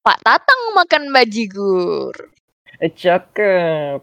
Pak 0.00 0.16
Tatang 0.24 0.72
makan 0.72 1.12
bajigur. 1.12 2.32
Eh, 2.80 2.88
cakep. 2.88 4.00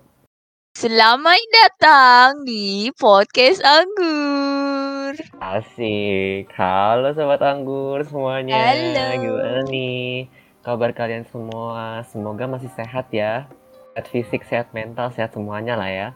Selamat 0.77 1.41
datang 1.49 2.45
di 2.45 2.93
podcast 2.93 3.65
Anggur. 3.65 5.17
Asik. 5.41 6.53
Halo 6.53 7.17
sobat 7.17 7.41
anggur 7.41 8.05
semuanya. 8.05 8.77
Halo. 8.77 9.25
Gimana 9.25 9.61
nih 9.73 10.29
kabar 10.61 10.93
kalian 10.93 11.25
semua? 11.33 12.05
Semoga 12.05 12.45
masih 12.45 12.69
sehat 12.77 13.09
ya. 13.09 13.49
Sehat 13.97 14.05
fisik, 14.13 14.45
sehat 14.45 14.69
mental, 14.77 15.09
sehat 15.09 15.33
semuanya 15.33 15.73
lah 15.73 15.89
ya. 15.89 16.07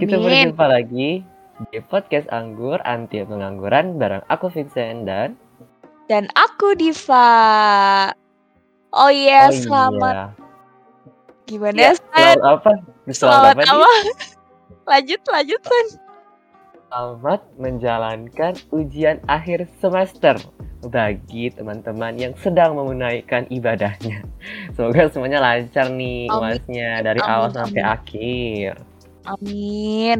Kita 0.00 0.16
Amin. 0.16 0.56
berjumpa 0.56 0.64
lagi 0.64 1.20
di 1.68 1.78
podcast 1.92 2.24
Anggur 2.32 2.80
Anti 2.88 3.20
Pengangguran 3.20 4.00
bareng 4.00 4.24
aku 4.32 4.48
Vincent 4.48 5.04
dan 5.04 5.36
Dan 6.08 6.24
aku 6.32 6.72
Diva. 6.72 8.16
Oh 8.90 9.06
iya, 9.08 9.46
Oh 9.46 9.54
selamat. 9.54 10.14
iya. 10.14 10.26
Gimana, 11.46 11.76
Ya, 11.76 11.90
selamat 11.94 12.38
apa? 12.42 12.72
Selamat 13.08 13.54
apa? 13.54 13.60
nih? 13.60 13.70
apa? 13.70 13.90
lanjut, 14.90 15.20
lanjut, 15.24 15.60
San. 15.60 15.86
Selamat 16.90 17.40
menjalankan 17.54 18.52
ujian 18.70 19.22
akhir 19.24 19.70
semester 19.78 20.34
bagi 20.82 21.50
teman-teman 21.50 22.18
yang 22.18 22.34
sedang 22.34 22.74
menunaikan 22.74 23.46
ibadahnya. 23.46 24.26
Semoga 24.74 25.06
semuanya 25.06 25.38
lancar 25.38 25.86
nih 25.86 26.26
uasnya 26.26 27.02
dari 27.04 27.20
Amin, 27.20 27.30
awal 27.30 27.48
sampai 27.52 27.82
amin. 27.82 27.94
akhir. 27.94 28.72
Amin. 29.22 30.18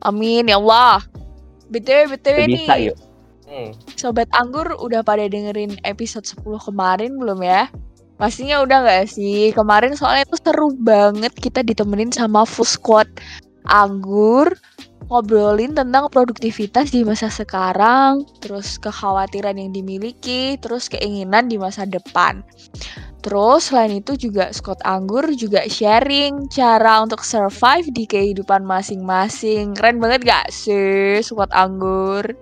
Amin, 0.00 0.42
ya 0.46 0.58
Allah. 0.58 1.06
BTW, 1.66 2.14
BTW 2.14 2.34
Udah 2.36 2.46
nih. 2.46 2.54
bisa 2.56 2.74
yuk. 2.80 2.96
Hmm, 3.56 3.72
Sobat 3.96 4.28
Anggur 4.36 4.68
udah 4.76 5.00
pada 5.00 5.24
dengerin 5.24 5.80
episode 5.88 6.28
10 6.28 6.60
kemarin 6.60 7.16
belum 7.16 7.40
ya? 7.40 7.72
Pastinya 8.20 8.60
udah 8.60 8.84
gak 8.84 9.08
sih? 9.08 9.48
Kemarin 9.56 9.96
soalnya 9.96 10.28
itu 10.28 10.36
seru 10.36 10.76
banget 10.76 11.32
kita 11.32 11.64
ditemenin 11.64 12.12
sama 12.12 12.44
full 12.44 12.68
squad 12.68 13.08
Anggur 13.64 14.52
ngobrolin 15.08 15.72
tentang 15.72 16.10
produktivitas 16.10 16.90
di 16.90 17.06
masa 17.06 17.30
sekarang, 17.30 18.26
terus 18.42 18.76
kekhawatiran 18.76 19.54
yang 19.54 19.70
dimiliki, 19.70 20.58
terus 20.58 20.90
keinginan 20.90 21.46
di 21.46 21.56
masa 21.56 21.86
depan. 21.86 22.42
Terus 23.22 23.70
selain 23.70 24.02
itu 24.02 24.18
juga 24.18 24.52
Scott 24.52 24.82
Anggur 24.84 25.32
juga 25.32 25.64
sharing 25.64 26.50
cara 26.50 27.00
untuk 27.00 27.24
survive 27.24 27.88
di 27.94 28.04
kehidupan 28.04 28.66
masing-masing. 28.66 29.78
Keren 29.78 30.02
banget 30.02 30.26
gak 30.26 30.46
sih 30.50 31.22
Scott 31.24 31.54
Anggur? 31.54 32.34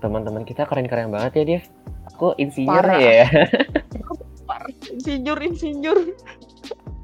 Teman-teman 0.00 0.44
kita 0.44 0.68
keren-keren 0.68 1.10
banget 1.10 1.32
ya, 1.42 1.44
Dev. 1.44 1.64
Aku 2.14 2.32
insinyur 2.38 2.84
Parah. 2.84 3.00
ya. 3.00 3.26
Insinyur, 4.92 5.38
insinyur. 5.42 5.98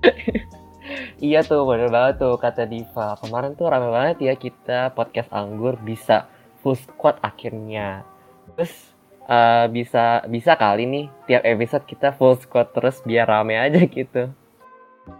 iya 1.24 1.42
tuh, 1.42 1.66
bener 1.66 1.90
banget 1.90 2.22
tuh 2.22 2.34
kata 2.38 2.66
Diva. 2.66 3.18
Kemarin 3.20 3.54
tuh 3.54 3.70
rame 3.70 3.88
banget 3.90 4.16
ya 4.22 4.34
kita 4.38 4.94
podcast 4.94 5.30
Anggur 5.30 5.78
bisa 5.82 6.26
full 6.62 6.78
squad 6.78 7.18
akhirnya. 7.20 8.06
Terus 8.54 8.72
eh, 9.26 9.66
bisa 9.70 10.22
bisa 10.26 10.54
kali 10.58 10.86
nih 10.86 11.06
tiap 11.26 11.42
episode 11.46 11.84
kita 11.86 12.14
full 12.14 12.38
squad 12.38 12.70
terus 12.74 13.02
biar 13.02 13.26
rame 13.26 13.58
aja 13.58 13.82
gitu. 13.84 14.30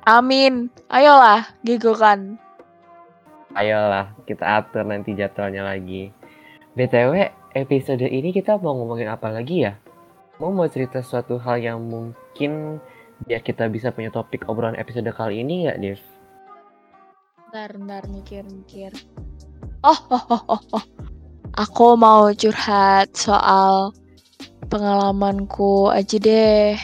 Amin. 0.07 0.71
Ayolah, 0.87 1.51
gegokan. 1.67 2.39
Ayolah, 3.53 4.15
kita 4.25 4.63
atur 4.63 4.87
nanti 4.87 5.13
jadwalnya 5.13 5.67
lagi. 5.67 6.15
BTW, 6.73 7.29
episode 7.53 8.05
ini 8.09 8.33
kita 8.33 8.57
mau 8.61 8.73
ngomongin 8.77 9.13
apa 9.13 9.29
lagi 9.29 9.69
ya? 9.69 9.77
Mau 10.41 10.51
mau 10.51 10.67
cerita 10.69 11.05
suatu 11.05 11.37
hal 11.37 11.61
yang 11.61 11.79
mungkin 11.85 12.81
biar 13.29 13.45
kita 13.45 13.69
bisa 13.69 13.93
punya 13.93 14.11
topik 14.11 14.49
obrolan 14.49 14.75
episode 14.81 15.07
kali 15.13 15.45
ini 15.45 15.69
nggak, 15.69 15.79
Dev? 15.79 16.01
Ntar, 17.53 17.71
ntar 17.79 18.05
mikir-mikir. 18.09 18.97
Oh, 19.85 20.01
oh, 20.09 20.25
oh, 20.33 20.43
oh, 20.59 20.63
oh. 20.81 20.85
Aku 21.61 22.01
mau 22.01 22.33
curhat 22.33 23.13
soal 23.13 23.93
pengalamanku 24.73 25.93
aja 25.93 26.17
deh. 26.17 26.75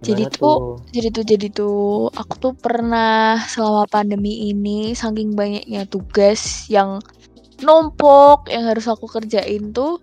Jadi 0.00 0.24
Gimana 0.28 0.36
tuh, 0.36 0.56
jadi 0.92 1.08
tuh, 1.12 1.24
jadi 1.28 1.46
tuh, 1.52 2.08
aku 2.16 2.34
tuh 2.40 2.52
pernah 2.56 3.36
selama 3.48 3.84
pandemi 3.88 4.48
ini 4.48 4.96
saking 4.96 5.36
banyaknya 5.36 5.84
tugas 5.88 6.68
yang 6.72 7.04
numpuk 7.62 8.48
yang 8.48 8.66
harus 8.68 8.86
aku 8.88 9.06
kerjain 9.06 9.72
tuh 9.72 10.00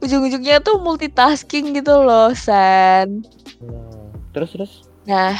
ujung-ujungnya 0.00 0.64
tuh 0.64 0.80
multitasking 0.80 1.76
gitu 1.76 2.00
loh, 2.00 2.32
San. 2.32 3.24
Hmm, 3.60 4.08
Terus 4.32 4.50
terus 4.56 4.72
Nah, 5.04 5.36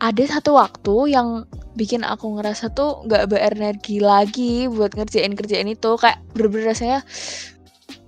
ada 0.00 0.22
satu 0.24 0.56
waktu 0.56 1.12
yang 1.12 1.44
bikin 1.72 2.04
aku 2.04 2.36
ngerasa 2.36 2.72
tuh 2.72 3.04
nggak 3.08 3.32
berenergi 3.32 4.00
lagi 4.00 4.68
buat 4.68 4.92
ngerjain-kerjain 4.96 5.68
itu. 5.68 5.90
Kayak 6.00 6.20
bener-bener 6.32 6.72
rasanya, 6.72 7.00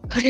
udah 0.04 0.22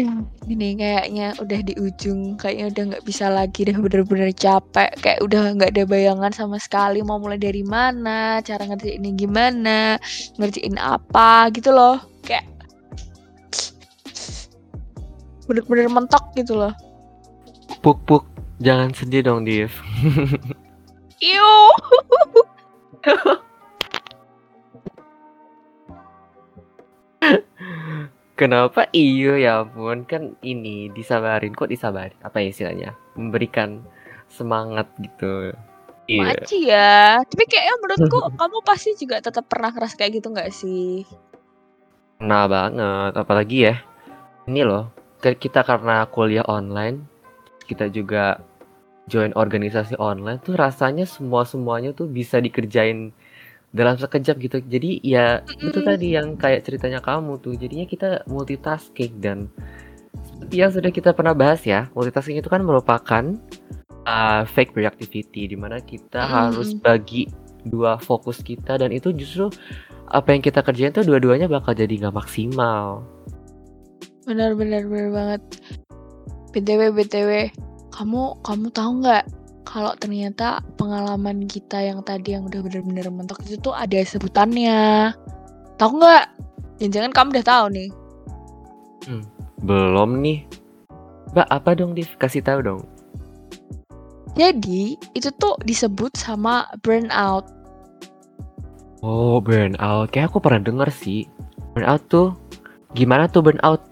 ini 0.49 0.79
kayaknya 0.79 1.35
udah 1.43 1.61
di 1.67 1.75
ujung, 1.77 2.39
kayaknya 2.39 2.67
udah 2.71 2.83
nggak 2.95 3.05
bisa 3.05 3.27
lagi 3.29 3.67
deh 3.67 3.75
bener-bener 3.75 4.31
capek. 4.33 4.91
Kayak 5.03 5.21
udah 5.27 5.55
nggak 5.59 5.71
ada 5.75 5.85
bayangan 5.85 6.33
sama 6.33 6.57
sekali 6.63 7.03
mau 7.03 7.19
mulai 7.19 7.39
dari 7.39 7.67
mana, 7.67 8.39
cara 8.41 8.65
ngerjainnya 8.67 9.13
gimana, 9.19 9.99
ngerjain 10.39 10.79
apa 10.79 11.51
gitu 11.55 11.75
loh. 11.75 11.99
Kayak 12.23 12.47
bener-bener 15.45 15.93
mentok 15.93 16.25
gitu 16.39 16.57
loh. 16.57 16.73
puk 17.85 18.01
puk 18.09 18.25
jangan 18.65 18.97
sedih 18.97 19.21
dong, 19.21 19.45
Dev. 19.45 19.73
Iu. 21.21 21.53
Kenapa? 28.45 28.93
Iyo 28.93 29.41
ya 29.41 29.65
ampun. 29.65 30.05
Kan 30.05 30.37
ini 30.45 30.93
disabarin. 30.93 31.57
Kok 31.57 31.73
disabarin? 31.73 32.21
Apa 32.21 32.45
ya 32.45 32.53
istilahnya? 32.53 32.91
Memberikan 33.17 33.81
semangat 34.29 34.85
gitu. 35.01 35.57
Iya. 36.05 36.21
Maci 36.29 36.59
ya. 36.69 37.25
Tapi 37.25 37.45
kayaknya 37.49 37.75
menurutku 37.81 38.19
kamu 38.41 38.59
pasti 38.61 38.93
juga 39.01 39.25
tetap 39.25 39.49
pernah 39.49 39.73
ngerasa 39.73 39.97
kayak 39.97 40.21
gitu 40.21 40.29
nggak 40.29 40.53
sih? 40.53 41.09
Nah 42.21 42.45
banget, 42.45 43.17
apalagi 43.17 43.73
ya 43.73 43.75
ini 44.45 44.61
loh, 44.61 44.93
kita 45.25 45.65
karena 45.65 46.05
kuliah 46.13 46.45
online, 46.45 47.01
kita 47.65 47.89
juga 47.89 48.45
join 49.09 49.33
organisasi 49.33 49.97
online 49.97 50.41
tuh 50.45 50.57
rasanya 50.57 51.09
semua 51.09 51.49
semuanya 51.49 51.97
tuh 51.97 52.09
bisa 52.09 52.41
dikerjain 52.41 53.13
dalam 53.75 53.99
sekejap 53.99 54.39
gitu. 54.39 54.57
Jadi 54.63 55.03
ya 55.03 55.43
itu 55.59 55.75
Mm-mm. 55.83 55.89
tadi 55.91 56.15
yang 56.15 56.39
kayak 56.39 56.63
ceritanya 56.63 57.03
kamu 57.03 57.43
tuh, 57.43 57.59
jadinya 57.59 57.85
kita 57.85 58.23
multitasking 58.31 59.19
dan 59.19 59.51
seperti 60.15 60.55
yang 60.63 60.71
sudah 60.71 60.91
kita 60.95 61.11
pernah 61.11 61.35
bahas 61.35 61.67
ya, 61.67 61.91
multitasking 61.93 62.39
itu 62.39 62.47
kan 62.47 62.63
merupakan 62.63 63.35
uh, 64.07 64.47
fake 64.47 64.73
productivity, 64.73 65.51
di 65.51 65.59
mana 65.59 65.83
kita 65.83 66.23
Mm-mm. 66.23 66.55
harus 66.55 66.79
bagi 66.79 67.27
dua 67.67 67.99
fokus 67.99 68.39
kita 68.41 68.79
dan 68.79 68.95
itu 68.95 69.11
justru 69.11 69.51
apa 70.13 70.37
yang 70.37 70.45
kita 70.45 70.61
kerjain 70.63 70.93
tuh 70.95 71.03
dua-duanya 71.03 71.51
bakal 71.51 71.75
jadi 71.75 71.91
nggak 71.99 72.15
maksimal. 72.15 73.03
Benar 74.25 74.55
benar 74.55 74.87
benar 74.87 75.09
banget. 75.11 75.43
BTW 76.55 76.95
BTW, 76.95 77.31
kamu 77.91 78.39
kamu 78.47 78.67
tahu 78.71 78.91
nggak 79.03 79.25
kalau 79.65 79.97
ternyata 79.99 80.63
pengalaman 80.77 81.49
kita 81.49 81.81
yang 81.81 82.05
tadi 82.05 82.37
yang 82.37 82.47
udah 82.47 82.61
benar-benar 82.63 83.09
mentok 83.11 83.43
itu 83.49 83.59
tuh 83.59 83.75
ada 83.75 83.97
sebutannya. 84.05 85.11
Tahu 85.81 85.91
nggak? 85.99 86.25
Jangan-jangan 86.79 87.13
kamu 87.13 87.29
udah 87.35 87.47
tahu 87.47 87.67
nih. 87.73 87.91
Belum 89.65 90.11
nih. 90.23 90.47
Mbak, 91.35 91.49
apa 91.51 91.71
dong, 91.75 91.99
Div? 91.99 92.07
Kasih 92.21 92.45
tahu 92.45 92.63
dong. 92.63 92.81
Jadi 94.39 94.95
itu 95.15 95.29
tuh 95.39 95.59
disebut 95.67 96.15
sama 96.15 96.67
burnout. 96.83 97.49
Oh, 99.03 99.43
burnout. 99.43 100.15
Kayak 100.15 100.31
aku 100.31 100.39
pernah 100.39 100.63
denger 100.63 100.91
sih. 100.95 101.27
Burnout 101.75 102.03
tuh 102.07 102.39
gimana 102.95 103.27
tuh 103.27 103.43
burnout? 103.43 103.83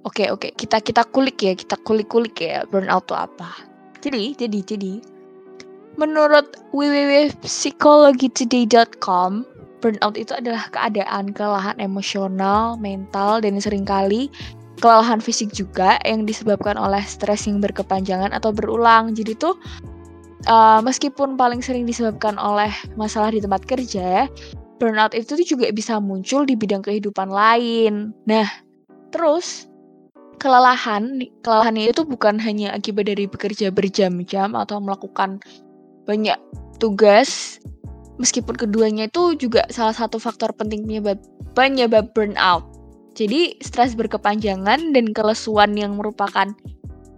Oke 0.00 0.32
oke 0.32 0.56
kita 0.56 0.80
kita 0.80 1.04
kulik 1.12 1.36
ya 1.44 1.52
kita 1.52 1.76
kulik 1.84 2.08
kulik 2.08 2.40
ya 2.40 2.64
burnout 2.72 3.04
itu 3.04 3.12
apa. 3.12 3.69
Jadi 4.00 4.32
jadi 4.36 4.62
jadi 4.64 5.00
menurut 6.00 6.56
www.psychologytoday.com 6.72 9.44
burnout 9.80 10.20
itu 10.20 10.36
adalah 10.36 10.68
keadaan 10.68 11.32
kelelahan 11.32 11.80
emosional, 11.80 12.76
mental 12.76 13.40
dan 13.40 13.60
sering 13.60 13.84
kali 13.88 14.28
kelelahan 14.80 15.20
fisik 15.20 15.52
juga 15.52 16.00
yang 16.08 16.24
disebabkan 16.24 16.80
oleh 16.80 17.04
stres 17.04 17.44
yang 17.48 17.60
berkepanjangan 17.60 18.32
atau 18.32 18.52
berulang. 18.52 19.12
Jadi 19.12 19.36
tuh 19.36 19.56
uh, 20.48 20.80
meskipun 20.80 21.36
paling 21.36 21.60
sering 21.60 21.84
disebabkan 21.84 22.40
oleh 22.40 22.72
masalah 22.96 23.32
di 23.32 23.40
tempat 23.44 23.64
kerja, 23.68 24.28
burnout 24.80 25.12
itu 25.12 25.36
juga 25.44 25.68
bisa 25.72 26.00
muncul 26.00 26.48
di 26.48 26.56
bidang 26.56 26.80
kehidupan 26.80 27.28
lain. 27.28 28.16
Nah, 28.24 28.48
terus 29.12 29.68
kelelahan, 30.40 31.20
kelelahan 31.44 31.76
itu 31.76 32.02
bukan 32.02 32.40
hanya 32.40 32.72
akibat 32.72 33.06
dari 33.12 33.28
bekerja 33.28 33.68
berjam-jam 33.68 34.56
atau 34.56 34.80
melakukan 34.80 35.38
banyak 36.08 36.40
tugas, 36.80 37.60
meskipun 38.16 38.56
keduanya 38.56 39.06
itu 39.06 39.36
juga 39.36 39.68
salah 39.68 39.92
satu 39.92 40.16
faktor 40.16 40.50
penting 40.56 40.88
penyebab 40.88 41.20
penyebab 41.52 42.10
burnout. 42.16 42.64
Jadi, 43.12 43.60
stres 43.60 43.92
berkepanjangan 43.92 44.96
dan 44.96 45.12
kelesuan 45.12 45.76
yang 45.76 46.00
merupakan 46.00 46.48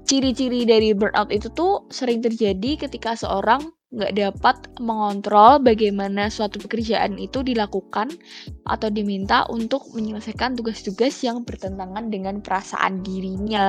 ciri-ciri 0.02 0.66
dari 0.66 0.90
burnout 0.90 1.30
itu 1.30 1.46
tuh 1.54 1.86
sering 1.94 2.20
terjadi 2.20 2.74
ketika 2.84 3.14
seorang 3.14 3.70
nggak 3.92 4.12
dapat 4.16 4.56
mengontrol 4.80 5.60
bagaimana 5.60 6.32
suatu 6.32 6.56
pekerjaan 6.64 7.20
itu 7.20 7.44
dilakukan 7.44 8.08
atau 8.64 8.88
diminta 8.88 9.44
untuk 9.52 9.84
menyelesaikan 9.92 10.56
tugas-tugas 10.56 11.20
yang 11.20 11.44
bertentangan 11.44 12.08
dengan 12.08 12.40
perasaan 12.40 13.04
dirinya. 13.04 13.68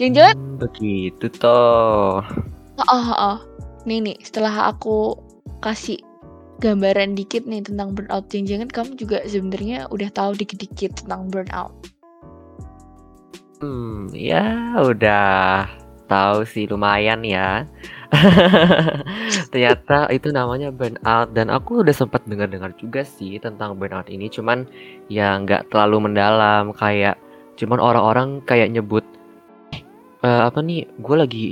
Jangan-jangan 0.00 0.36
hmm, 0.36 0.56
begitu 0.60 1.26
toh. 1.36 2.24
Oh, 2.76 2.88
oh, 2.88 3.08
oh. 3.16 3.38
Nih 3.88 4.00
nih, 4.00 4.16
setelah 4.20 4.72
aku 4.72 5.16
kasih 5.64 6.00
gambaran 6.60 7.16
dikit 7.16 7.44
nih 7.44 7.64
tentang 7.64 7.96
burnout, 7.96 8.28
jangan-jangan 8.32 8.68
kamu 8.72 8.92
juga 8.96 9.18
sebenarnya 9.24 9.88
udah 9.92 10.08
tahu 10.12 10.36
dikit-dikit 10.36 11.04
tentang 11.04 11.28
burnout. 11.32 11.72
Hmm, 13.60 14.12
ya 14.12 14.76
udah 14.76 15.64
tahu 16.06 16.46
sih 16.48 16.66
lumayan 16.70 17.22
ya. 17.26 17.66
Ternyata 19.52 20.08
itu 20.14 20.30
namanya 20.30 20.70
burnout 20.70 21.34
dan 21.34 21.50
aku 21.50 21.82
udah 21.82 21.94
sempat 21.94 22.22
dengar-dengar 22.24 22.72
juga 22.78 23.02
sih 23.02 23.36
tentang 23.42 23.76
burnout 23.76 24.06
ini 24.06 24.30
cuman 24.30 24.64
ya 25.10 25.36
nggak 25.42 25.70
terlalu 25.74 26.10
mendalam 26.10 26.70
kayak 26.74 27.18
cuman 27.58 27.80
orang-orang 27.82 28.28
kayak 28.44 28.70
nyebut 28.70 29.02
uh, 30.22 30.46
apa 30.46 30.60
nih 30.60 30.86
gue 31.00 31.16
lagi 31.16 31.46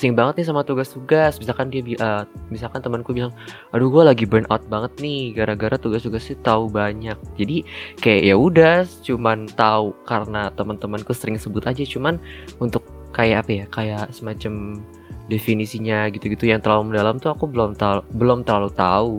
sing 0.00 0.16
banget 0.16 0.40
nih 0.40 0.48
sama 0.48 0.64
tugas-tugas 0.64 1.36
misalkan 1.36 1.68
dia 1.68 1.84
uh, 2.00 2.24
misalkan 2.48 2.80
temanku 2.80 3.12
bilang 3.12 3.36
aduh 3.76 3.92
gue 3.92 4.00
lagi 4.00 4.24
burnout 4.24 4.64
banget 4.72 4.96
nih 4.96 5.36
gara-gara 5.36 5.76
tugas-tugas 5.76 6.24
sih 6.24 6.40
tahu 6.40 6.72
banyak 6.72 7.20
jadi 7.36 7.60
kayak 8.00 8.22
ya 8.32 8.34
udah 8.40 8.88
cuman 9.04 9.44
tahu 9.52 9.92
karena 10.08 10.48
teman-temanku 10.56 11.12
sering 11.12 11.36
sebut 11.36 11.68
aja 11.68 11.84
cuman 11.84 12.16
untuk 12.64 12.80
kayak 13.10 13.46
apa 13.46 13.50
ya 13.50 13.64
kayak 13.70 14.04
semacam 14.14 14.82
definisinya 15.30 16.10
gitu-gitu 16.10 16.50
yang 16.50 16.58
terlalu 16.58 16.90
mendalam 16.90 17.22
tuh 17.22 17.30
aku 17.30 17.46
belum 17.46 17.78
tahu 17.78 18.02
belum 18.18 18.42
terlalu 18.42 18.70
tahu. 18.74 19.18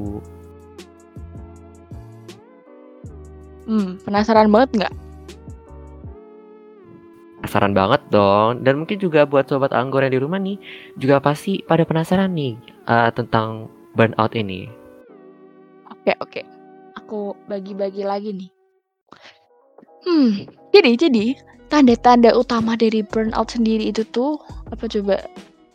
Hmm, 3.72 3.96
penasaran 4.04 4.52
banget 4.52 4.70
nggak? 4.84 4.94
Penasaran 7.40 7.72
banget 7.72 8.02
dong. 8.12 8.68
Dan 8.68 8.84
mungkin 8.84 9.00
juga 9.00 9.24
buat 9.24 9.48
sobat 9.48 9.72
anggur 9.72 10.04
yang 10.04 10.12
di 10.12 10.20
rumah 10.20 10.42
nih 10.44 10.60
juga 11.00 11.24
pasti 11.24 11.64
pada 11.64 11.88
penasaran 11.88 12.36
nih 12.36 12.60
uh, 12.92 13.08
tentang 13.16 13.72
burnout 13.96 14.36
ini. 14.36 14.68
Oke 15.88 16.12
oke, 16.20 16.42
aku 16.98 17.38
bagi-bagi 17.48 18.04
lagi 18.04 18.36
nih. 18.36 18.52
Hmm, 20.02 20.50
jadi 20.74 20.98
jadi 20.98 21.38
tanda-tanda 21.72 22.36
utama 22.36 22.76
dari 22.76 23.00
burnout 23.00 23.56
sendiri 23.56 23.96
itu 23.96 24.04
tuh 24.12 24.36
apa 24.68 24.92
coba 24.92 25.24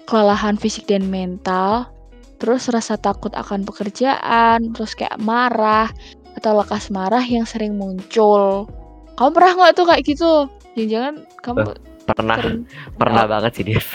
kelelahan 0.04 0.60
fisik 0.60 0.84
dan 0.84 1.08
mental 1.08 1.88
terus 2.37 2.69
rasa 2.69 3.00
takut 3.00 3.32
akan 3.32 3.64
pekerjaan 3.64 4.76
terus 4.76 4.93
kayak 4.93 5.16
marah 5.16 5.88
atau 6.37 6.52
lekas 6.60 6.93
marah 6.93 7.25
yang 7.25 7.48
sering 7.48 7.81
muncul 7.81 8.69
kamu 9.16 9.31
pernah 9.32 9.52
nggak 9.56 9.72
tuh 9.72 9.87
kayak 9.88 10.02
gitu 10.04 10.32
jangan-jangan 10.76 11.14
kamu 11.40 11.58
uh, 11.64 11.76
pernah 12.04 12.37
sering... 12.37 12.60
pernah 13.00 13.22
oh. 13.25 13.28
banget 13.32 13.50
sih 13.56 13.64
dia 13.64 13.81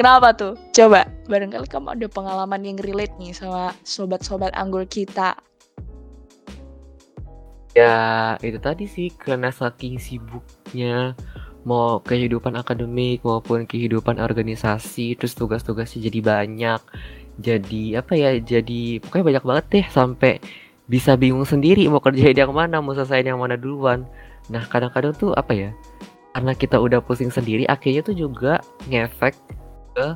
Kenapa 0.00 0.32
tuh? 0.32 0.56
Coba, 0.72 1.04
barangkali 1.28 1.68
kamu 1.68 1.92
ada 1.92 2.08
pengalaman 2.08 2.64
yang 2.64 2.80
relate 2.80 3.12
nih 3.20 3.36
sama 3.36 3.76
sobat-sobat 3.84 4.48
anggur 4.56 4.88
kita. 4.88 5.36
Ya, 7.70 8.34
itu 8.42 8.58
tadi 8.58 8.90
sih 8.90 9.14
karena 9.14 9.54
saking 9.54 10.02
sibuknya 10.02 11.14
mau 11.62 12.02
kehidupan 12.02 12.58
akademik 12.58 13.22
maupun 13.22 13.62
kehidupan 13.62 14.18
organisasi, 14.18 15.14
terus 15.14 15.38
tugas-tugasnya 15.38 16.10
jadi 16.10 16.20
banyak. 16.24 16.80
Jadi 17.38 17.94
apa 17.94 18.18
ya? 18.18 18.34
Jadi 18.42 18.98
pokoknya 18.98 19.24
banyak 19.24 19.44
banget 19.46 19.64
deh 19.70 19.86
sampai 19.86 20.42
bisa 20.90 21.14
bingung 21.14 21.46
sendiri 21.46 21.86
mau 21.86 22.02
kerjain 22.02 22.34
yang 22.34 22.50
mana, 22.50 22.82
mau 22.82 22.90
selesai 22.90 23.22
yang 23.22 23.38
mana 23.38 23.54
duluan. 23.54 24.02
Nah, 24.50 24.66
kadang-kadang 24.66 25.14
tuh 25.14 25.30
apa 25.38 25.54
ya? 25.54 25.70
Karena 26.34 26.52
kita 26.58 26.74
udah 26.74 26.98
pusing 26.98 27.30
sendiri, 27.30 27.70
akhirnya 27.70 28.02
tuh 28.02 28.18
juga 28.18 28.58
ngefek 28.90 29.34
ke 29.94 30.06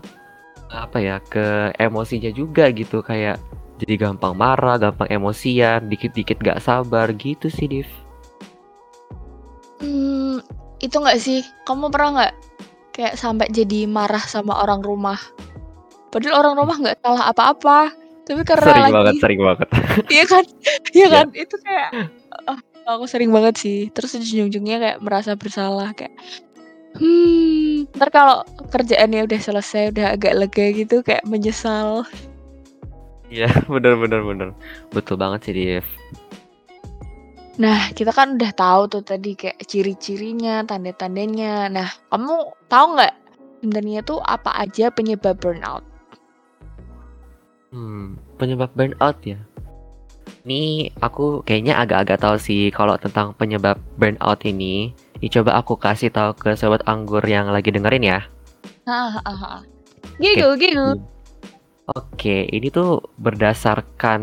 apa 0.74 0.98
ya? 0.98 1.22
ke 1.30 1.70
emosinya 1.78 2.34
juga 2.34 2.66
gitu 2.74 2.98
kayak 2.98 3.38
jadi 3.82 3.94
gampang 3.98 4.38
marah, 4.38 4.78
gampang 4.78 5.10
emosian, 5.10 5.90
dikit-dikit 5.90 6.38
gak 6.38 6.62
sabar 6.62 7.10
gitu 7.18 7.50
sih, 7.50 7.66
Div. 7.66 7.90
Hmm, 9.82 10.38
itu 10.78 10.94
gak 10.94 11.18
sih? 11.18 11.42
Kamu 11.66 11.90
pernah 11.90 12.10
nggak 12.14 12.34
kayak 12.94 13.14
sampai 13.18 13.50
jadi 13.50 13.90
marah 13.90 14.22
sama 14.22 14.62
orang 14.62 14.80
rumah? 14.80 15.18
Padahal 16.14 16.46
orang 16.46 16.54
rumah 16.54 16.76
nggak 16.78 16.98
salah 17.02 17.34
apa-apa, 17.34 17.90
tapi 18.22 18.40
karena 18.46 18.70
sering 18.70 18.84
lagi 18.86 18.94
banget, 18.94 19.14
sering 19.18 19.40
banget. 19.42 19.68
iya 20.14 20.24
kan, 20.24 20.44
iya 20.94 21.06
kan, 21.10 21.26
yeah. 21.34 21.42
itu 21.42 21.56
kayak 21.60 21.90
oh, 22.46 22.58
aku 22.86 23.04
sering 23.10 23.34
banget 23.34 23.54
sih. 23.58 23.78
Terus 23.90 24.14
ujung-ujungnya 24.16 24.76
kayak 24.78 24.98
merasa 25.02 25.34
bersalah 25.34 25.90
kayak 25.92 26.14
hmm, 27.02 27.90
ntar 27.98 28.14
kalau 28.14 28.46
kerjaannya 28.70 29.26
udah 29.26 29.40
selesai, 29.42 29.90
udah 29.90 30.14
agak 30.14 30.38
lega 30.38 30.66
gitu 30.70 31.02
kayak 31.02 31.26
menyesal. 31.26 32.06
Iya, 33.32 33.48
bener 33.72 33.96
bener 33.96 34.20
bener. 34.24 34.48
Betul 34.92 35.16
banget 35.16 35.48
sih, 35.48 35.54
Dev. 35.54 35.86
Nah, 37.54 37.94
kita 37.94 38.10
kan 38.10 38.34
udah 38.34 38.50
tahu 38.50 38.82
tuh 38.90 39.02
tadi 39.06 39.38
kayak 39.38 39.62
ciri-cirinya, 39.62 40.66
tanda-tandanya. 40.66 41.70
Nah, 41.70 41.88
kamu 42.10 42.50
tahu 42.66 42.98
nggak 42.98 43.14
sebenarnya 43.62 44.00
tuh 44.02 44.18
apa 44.26 44.50
aja 44.58 44.90
penyebab 44.90 45.38
burnout? 45.38 45.86
Hmm, 47.70 48.18
penyebab 48.42 48.74
burnout 48.74 49.22
ya. 49.22 49.38
Ini 50.44 50.92
aku 50.98 51.46
kayaknya 51.46 51.78
agak-agak 51.78 52.20
tahu 52.20 52.36
sih 52.36 52.68
kalau 52.74 52.98
tentang 52.98 53.38
penyebab 53.38 53.78
burnout 53.96 54.42
ini. 54.42 54.90
Ini 55.22 55.30
coba 55.30 55.62
aku 55.62 55.78
kasih 55.78 56.10
tahu 56.10 56.34
ke 56.34 56.58
sobat 56.58 56.82
anggur 56.90 57.22
yang 57.22 57.48
lagi 57.54 57.70
dengerin 57.70 58.02
ya. 58.02 58.20
Hahaha. 58.84 59.62
Gitu, 60.18 60.42
okay. 60.42 60.74
gitu. 60.74 61.13
Oke, 61.84 62.48
ini 62.48 62.72
tuh 62.72 62.96
berdasarkan 63.20 64.22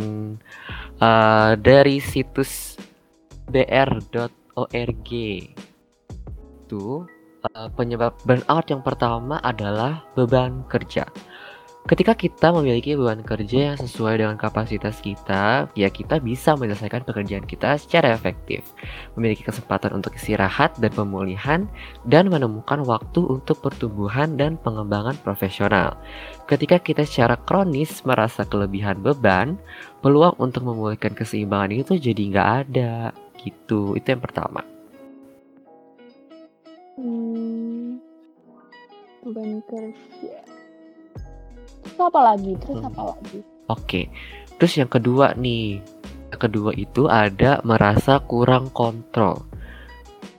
uh, 0.98 1.54
dari 1.54 2.02
situs 2.02 2.74
br.org. 3.46 5.10
Itu 6.66 7.06
uh, 7.46 7.70
penyebab 7.78 8.18
burnout 8.26 8.66
yang 8.66 8.82
pertama 8.82 9.38
adalah 9.46 10.02
beban 10.18 10.66
kerja. 10.74 11.06
Ketika 11.82 12.14
kita 12.14 12.54
memiliki 12.54 12.94
beban 12.94 13.26
kerja 13.26 13.74
yang 13.74 13.78
sesuai 13.82 14.22
dengan 14.22 14.38
kapasitas 14.38 15.02
kita, 15.02 15.66
ya 15.74 15.90
kita 15.90 16.22
bisa 16.22 16.54
menyelesaikan 16.54 17.02
pekerjaan 17.02 17.42
kita 17.42 17.74
secara 17.82 18.14
efektif, 18.14 18.62
memiliki 19.18 19.42
kesempatan 19.42 19.98
untuk 19.98 20.14
istirahat 20.14 20.78
dan 20.78 20.94
pemulihan, 20.94 21.66
dan 22.06 22.30
menemukan 22.30 22.86
waktu 22.86 23.26
untuk 23.26 23.66
pertumbuhan 23.66 24.38
dan 24.38 24.62
pengembangan 24.62 25.18
profesional. 25.26 25.98
Ketika 26.46 26.78
kita 26.78 27.02
secara 27.02 27.34
kronis 27.50 28.06
merasa 28.06 28.46
kelebihan 28.46 29.02
beban, 29.02 29.58
peluang 30.06 30.38
untuk 30.38 30.62
memulihkan 30.70 31.18
keseimbangan 31.18 31.74
itu 31.74 31.98
jadi 31.98 32.22
nggak 32.30 32.50
ada. 32.70 33.10
Gitu, 33.42 33.98
itu 33.98 34.06
yang 34.06 34.22
pertama. 34.22 34.62
Hmm, 36.94 37.98
beban 39.26 39.66
kerja 39.66 40.51
Terus 41.82 42.00
apa 42.00 42.20
lagi? 42.22 42.54
Terus 42.62 42.78
hmm. 42.82 42.90
apa 42.94 43.02
lagi? 43.16 43.40
Oke. 43.70 44.02
Terus 44.58 44.74
yang 44.78 44.92
kedua 44.92 45.34
nih. 45.38 45.82
Yang 46.32 46.42
kedua 46.48 46.72
itu 46.78 47.12
ada 47.12 47.60
merasa 47.68 48.24
kurang 48.24 48.72
kontrol. 48.72 49.52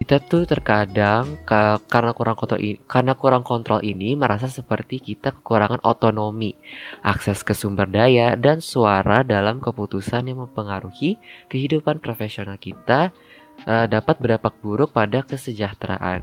Kita 0.02 0.18
tuh 0.18 0.42
terkadang 0.50 1.38
ke, 1.46 1.78
karena 1.86 2.10
kurang 2.10 2.34
kontrol 2.34 2.58
ini, 2.58 2.74
karena 2.90 3.14
kurang 3.14 3.46
kontrol 3.46 3.78
ini 3.86 4.18
merasa 4.18 4.50
seperti 4.50 4.98
kita 4.98 5.30
kekurangan 5.30 5.78
otonomi, 5.86 6.58
akses 7.06 7.46
ke 7.46 7.54
sumber 7.54 7.86
daya 7.86 8.34
dan 8.34 8.58
suara 8.58 9.22
dalam 9.22 9.62
keputusan 9.62 10.26
yang 10.26 10.42
mempengaruhi 10.42 11.22
kehidupan 11.46 12.02
profesional 12.02 12.58
kita 12.58 13.14
uh, 13.66 13.86
dapat 13.86 14.18
berdampak 14.18 14.54
buruk 14.62 14.94
pada 14.94 15.22
kesejahteraan. 15.26 16.22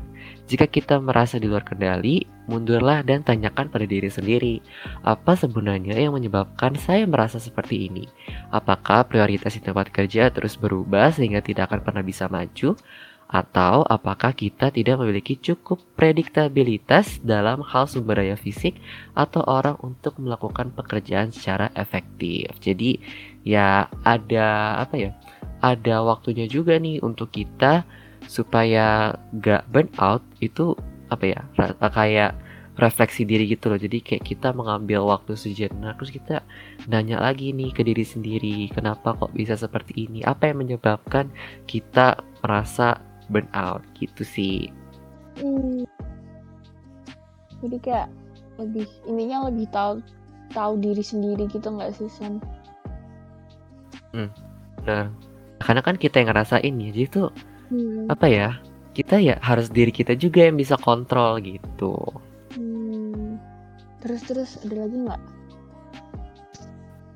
Jika 0.50 0.66
kita 0.66 0.98
merasa 0.98 1.38
di 1.38 1.46
luar 1.46 1.62
kendali, 1.62 2.26
mundurlah 2.50 3.06
dan 3.06 3.22
tanyakan 3.22 3.70
pada 3.70 3.86
diri 3.86 4.10
sendiri, 4.10 4.58
apa 5.06 5.38
sebenarnya 5.38 5.94
yang 5.94 6.16
menyebabkan 6.16 6.74
saya 6.74 7.06
merasa 7.06 7.38
seperti 7.38 7.86
ini? 7.86 8.04
Apakah 8.50 9.06
prioritas 9.06 9.54
di 9.54 9.62
tempat 9.62 9.94
kerja 9.94 10.26
terus 10.34 10.58
berubah 10.58 11.14
sehingga 11.14 11.38
tidak 11.38 11.70
akan 11.70 11.80
pernah 11.86 12.02
bisa 12.02 12.26
maju? 12.26 12.74
Atau 13.30 13.86
apakah 13.86 14.34
kita 14.34 14.74
tidak 14.74 14.98
memiliki 14.98 15.38
cukup 15.38 15.78
prediktabilitas 15.94 17.22
dalam 17.22 17.62
hal 17.62 17.86
sumber 17.86 18.18
daya 18.18 18.34
fisik 18.34 18.82
atau 19.14 19.46
orang 19.46 19.78
untuk 19.86 20.18
melakukan 20.18 20.74
pekerjaan 20.74 21.30
secara 21.30 21.70
efektif? 21.78 22.50
Jadi 22.58 22.98
ya 23.46 23.86
ada 24.02 24.82
apa 24.82 24.98
ya? 24.98 25.14
Ada 25.60 26.00
waktunya 26.00 26.48
juga 26.48 26.80
nih 26.80 27.04
untuk 27.04 27.32
kita 27.32 27.84
supaya 28.28 29.16
gak 29.40 29.68
burn 29.72 29.88
out 30.00 30.24
itu 30.40 30.76
apa 31.10 31.24
ya 31.26 31.40
kayak 31.80 32.32
refleksi 32.80 33.28
diri 33.28 33.44
gitu 33.44 33.68
loh. 33.68 33.76
Jadi 33.76 34.00
kayak 34.00 34.24
kita 34.24 34.56
mengambil 34.56 35.04
waktu 35.04 35.36
sejenak 35.36 36.00
terus 36.00 36.12
kita 36.16 36.40
nanya 36.88 37.20
lagi 37.20 37.52
nih 37.52 37.76
ke 37.76 37.84
diri 37.84 38.04
sendiri 38.06 38.72
kenapa 38.72 39.12
kok 39.12 39.36
bisa 39.36 39.58
seperti 39.58 40.08
ini? 40.08 40.24
Apa 40.24 40.48
yang 40.48 40.64
menyebabkan 40.64 41.28
kita 41.68 42.16
merasa 42.40 42.96
burn 43.28 43.48
out? 43.52 43.84
Gitu 43.96 44.24
sih. 44.24 44.58
Hmm. 45.40 45.88
jadi 47.60 47.76
kayak 47.80 48.08
lebih 48.60 48.84
ininya 49.08 49.48
lebih 49.48 49.68
tahu 49.72 50.04
tahu 50.52 50.76
diri 50.80 51.00
sendiri 51.00 51.48
gitu 51.48 51.64
nggak 51.64 51.96
sih 51.96 52.08
Sen? 52.12 52.40
Hmm, 54.12 54.28
nah 54.84 55.08
karena 55.60 55.80
kan 55.84 55.96
kita 56.00 56.24
yang 56.24 56.32
ngerasain 56.32 56.74
ya 56.80 56.88
jadi 56.90 57.08
tuh 57.08 57.28
hmm. 57.70 58.08
apa 58.08 58.26
ya 58.26 58.48
kita 58.96 59.22
ya 59.22 59.38
harus 59.44 59.70
diri 59.70 59.94
kita 59.94 60.16
juga 60.16 60.48
yang 60.48 60.56
bisa 60.56 60.74
kontrol 60.80 61.38
gitu 61.38 61.94
hmm. 62.56 63.38
terus 64.02 64.22
terus 64.26 64.50
ada 64.66 64.88
lagi 64.88 64.96
nggak 64.96 65.22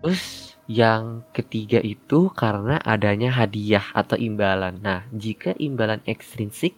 terus 0.05 0.55
yang 0.65 1.21
ketiga 1.37 1.77
itu 1.85 2.33
karena 2.33 2.81
adanya 2.81 3.29
hadiah 3.29 3.85
atau 3.93 4.17
imbalan. 4.17 4.81
Nah, 4.81 5.05
jika 5.13 5.53
imbalan 5.61 6.01
ekstrinsik 6.09 6.73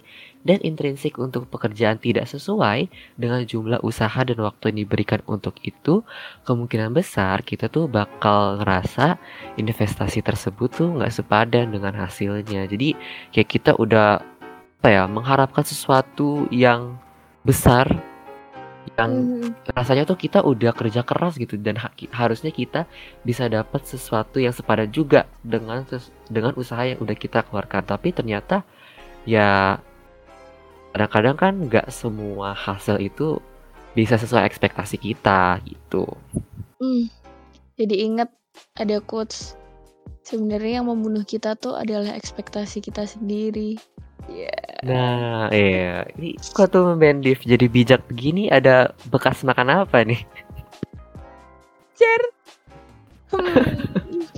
dan 0.47 0.63
intrinsik 0.63 1.19
untuk 1.19 1.51
pekerjaan 1.51 1.99
tidak 1.99 2.31
sesuai 2.31 2.87
dengan 3.19 3.43
jumlah 3.43 3.83
usaha 3.83 4.23
dan 4.23 4.39
waktu 4.39 4.71
yang 4.71 4.87
diberikan 4.87 5.21
untuk 5.27 5.59
itu, 5.67 6.07
kemungkinan 6.47 6.95
besar 6.95 7.43
kita 7.43 7.67
tuh 7.67 7.91
bakal 7.91 8.63
ngerasa 8.63 9.19
investasi 9.59 10.23
tersebut 10.23 10.71
tuh 10.71 10.89
nggak 10.95 11.11
sepadan 11.11 11.75
dengan 11.75 11.99
hasilnya. 11.99 12.71
Jadi 12.71 12.95
kayak 13.35 13.49
kita 13.51 13.75
udah 13.75 14.23
apa 14.77 14.89
ya 14.95 15.05
mengharapkan 15.11 15.67
sesuatu 15.67 16.47
yang 16.55 16.95
besar 17.43 17.91
yang 18.95 19.43
hmm. 19.43 19.75
rasanya 19.75 20.07
tuh 20.07 20.15
kita 20.15 20.41
udah 20.47 20.73
kerja 20.73 21.03
keras 21.03 21.37
gitu 21.37 21.59
dan 21.59 21.77
ha 21.77 21.91
harusnya 22.15 22.55
kita 22.55 22.87
bisa 23.27 23.51
dapat 23.51 23.83
sesuatu 23.85 24.39
yang 24.39 24.55
sepadan 24.55 24.89
juga 24.89 25.27
dengan 25.43 25.83
dengan 26.31 26.55
usaha 26.55 26.81
yang 26.87 27.03
udah 27.03 27.17
kita 27.19 27.43
keluarkan 27.45 27.83
tapi 27.83 28.15
ternyata 28.15 28.63
ya 29.27 29.83
kadang-kadang 30.97 31.37
kan 31.37 31.55
nggak 31.69 31.93
semua 31.93 32.57
hasil 32.57 32.97
itu 33.05 33.37
bisa 33.93 34.17
sesuai 34.17 34.49
ekspektasi 34.49 34.97
kita 34.97 35.61
gitu. 35.69 36.09
Hmm. 36.81 37.13
Jadi 37.77 38.09
ingat 38.09 38.33
ada 38.81 38.97
quotes 39.05 39.61
sebenarnya 40.25 40.81
yang 40.81 40.89
membunuh 40.89 41.21
kita 41.21 41.53
tuh 41.61 41.77
adalah 41.77 42.17
ekspektasi 42.17 42.81
kita 42.81 43.05
sendiri. 43.05 43.77
Yeah. 44.25 44.81
Nah, 44.89 45.53
iya. 45.53 46.09
Ini 46.17 46.41
kok 46.57 46.73
tuh 46.73 46.97
Bendif 46.97 47.45
jadi 47.45 47.69
bijak 47.69 48.09
begini 48.09 48.49
ada 48.49 48.97
bekas 49.13 49.45
makan 49.45 49.85
apa 49.85 50.01
nih? 50.01 50.25
Cer. 51.93 52.23
Hmm. 53.37 53.77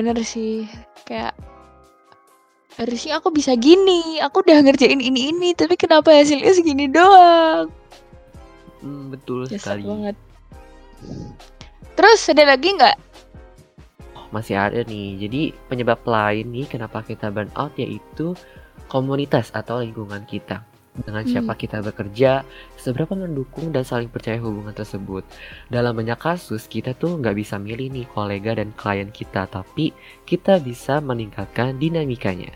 Bener 0.00 0.16
sih, 0.24 0.64
kayak 1.04 1.36
harusnya 2.78 3.18
aku 3.22 3.30
bisa 3.30 3.54
gini. 3.54 4.18
Aku 4.22 4.42
udah 4.42 4.62
ngerjain 4.62 4.98
ini 5.00 5.30
ini, 5.30 5.50
tapi 5.54 5.78
kenapa 5.78 6.10
hasilnya 6.10 6.52
segini 6.54 6.90
doang? 6.90 7.70
Hmm, 8.84 9.08
betul 9.14 9.48
sekali. 9.48 9.82
banget. 9.86 10.16
Terus 11.94 12.20
ada 12.28 12.44
lagi 12.44 12.68
nggak 12.74 12.96
masih 14.34 14.58
ada 14.58 14.82
nih. 14.82 15.14
Jadi 15.22 15.54
penyebab 15.70 16.02
lain 16.02 16.50
nih 16.50 16.66
kenapa 16.66 17.06
kita 17.06 17.30
burn 17.30 17.48
out 17.54 17.70
yaitu 17.78 18.34
komunitas 18.90 19.54
atau 19.54 19.78
lingkungan 19.78 20.26
kita. 20.26 20.66
Dengan 20.94 21.26
siapa 21.26 21.58
hmm. 21.58 21.60
kita 21.60 21.78
bekerja, 21.82 22.46
seberapa 22.78 23.18
mendukung 23.18 23.74
dan 23.74 23.82
saling 23.82 24.06
percaya 24.06 24.38
hubungan 24.38 24.70
tersebut. 24.70 25.26
Dalam 25.66 25.98
banyak 25.98 26.14
kasus, 26.14 26.70
kita 26.70 26.94
tuh 26.94 27.18
nggak 27.18 27.34
bisa 27.34 27.58
milih 27.58 27.90
nih 27.90 28.06
kolega 28.14 28.54
dan 28.54 28.70
klien 28.78 29.10
kita, 29.10 29.50
tapi 29.50 29.90
kita 30.22 30.62
bisa 30.62 31.02
meningkatkan 31.02 31.82
dinamikanya. 31.82 32.54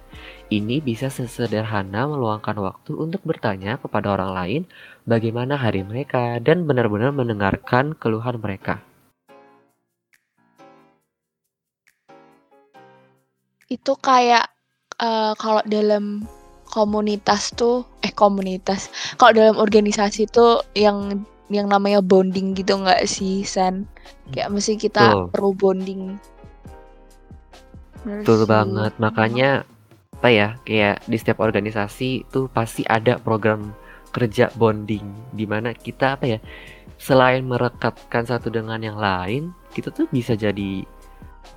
Ini 0.49 0.78
bisa 0.78 1.11
sesederhana 1.11 2.07
meluangkan 2.07 2.54
waktu 2.62 2.95
untuk 2.95 3.26
bertanya 3.26 3.76
kepada 3.83 4.14
orang 4.14 4.30
lain 4.30 4.62
bagaimana 5.02 5.59
hari 5.59 5.83
mereka 5.83 6.38
dan 6.38 6.62
benar-benar 6.62 7.11
mendengarkan 7.11 7.99
keluhan 7.99 8.38
mereka. 8.38 8.78
itu 13.68 13.92
kayak 14.00 14.49
uh, 14.97 15.37
kalau 15.37 15.61
dalam 15.68 16.25
komunitas 16.69 17.53
tuh 17.57 17.85
eh 18.05 18.13
komunitas. 18.13 18.93
Kalau 19.17 19.33
dalam 19.35 19.57
organisasi 19.57 20.29
tuh 20.29 20.63
yang 20.77 21.25
yang 21.49 21.67
namanya 21.69 22.05
bonding 22.05 22.53
gitu 22.53 22.77
nggak 22.77 23.09
sih 23.09 23.43
San? 23.43 23.89
Kayak 24.33 24.53
mesti 24.53 24.77
kita 24.77 25.05
tuh. 25.13 25.27
perlu 25.33 25.53
bonding. 25.57 26.21
Betul 28.05 28.45
banget. 28.45 28.93
Makanya 29.01 29.65
apa 30.19 30.29
ya 30.35 30.49
kayak 30.67 31.07
di 31.07 31.15
setiap 31.15 31.39
organisasi 31.39 32.27
tuh 32.35 32.51
pasti 32.51 32.83
ada 32.91 33.23
program 33.23 33.71
kerja 34.11 34.51
bonding 34.59 35.05
di 35.31 35.47
mana 35.47 35.71
kita 35.71 36.19
apa 36.19 36.27
ya 36.27 36.39
selain 36.99 37.47
merekatkan 37.47 38.27
satu 38.27 38.51
dengan 38.51 38.83
yang 38.83 38.99
lain 38.99 39.55
kita 39.71 39.95
tuh 39.95 40.11
bisa 40.11 40.35
jadi 40.35 40.83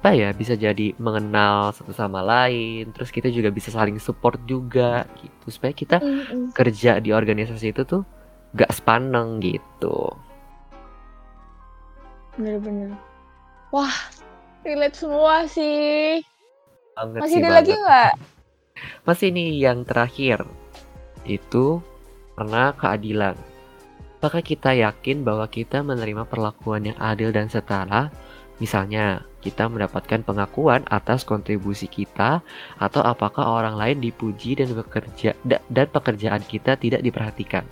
apa 0.01 0.17
ya 0.17 0.29
bisa 0.33 0.57
jadi 0.57 0.97
mengenal 0.97 1.75
satu 1.77 1.93
sama 1.93 2.25
lain 2.25 2.89
terus 2.89 3.13
kita 3.13 3.29
juga 3.29 3.53
bisa 3.53 3.69
saling 3.69 4.01
support 4.01 4.41
juga 4.47 5.05
gitu. 5.19 5.45
Supaya 5.51 5.73
kita 5.75 6.01
mm 6.01 6.07
-hmm. 6.07 6.45
kerja 6.55 6.97
di 6.97 7.13
organisasi 7.13 7.75
itu 7.75 7.85
tuh 7.85 8.01
gak 8.57 8.71
sepaneng 8.73 9.37
gitu. 9.43 10.09
Bener-bener. 12.39 12.97
Wah 13.69 13.93
relate 14.65 14.97
semua 14.97 15.45
sih. 15.45 16.21
Banget 16.97 17.19
masih 17.21 17.31
sih, 17.31 17.39
ada 17.39 17.49
banget. 17.49 17.57
lagi 17.57 17.73
nggak? 17.77 18.13
Masih 19.07 19.27
ini 19.29 19.45
yang 19.61 19.85
terakhir. 19.85 20.41
Itu 21.25 21.85
karena 22.33 22.73
keadilan. 22.73 23.35
Apakah 24.21 24.41
kita 24.45 24.73
yakin 24.77 25.25
bahwa 25.25 25.49
kita 25.49 25.81
menerima 25.81 26.29
perlakuan 26.29 26.85
yang 26.93 26.97
adil 27.01 27.33
dan 27.33 27.49
setara? 27.49 28.13
Misalnya, 28.61 29.25
kita 29.41 29.65
mendapatkan 29.65 30.21
pengakuan 30.21 30.85
atas 30.87 31.25
kontribusi 31.25 31.89
kita 31.89 32.45
atau 32.77 33.01
apakah 33.01 33.57
orang 33.57 33.73
lain 33.75 33.97
dipuji 33.97 34.53
dan 34.53 34.69
bekerja 34.71 35.33
dan 35.43 35.87
pekerjaan 35.89 36.45
kita 36.45 36.77
tidak 36.77 37.01
diperhatikan. 37.01 37.65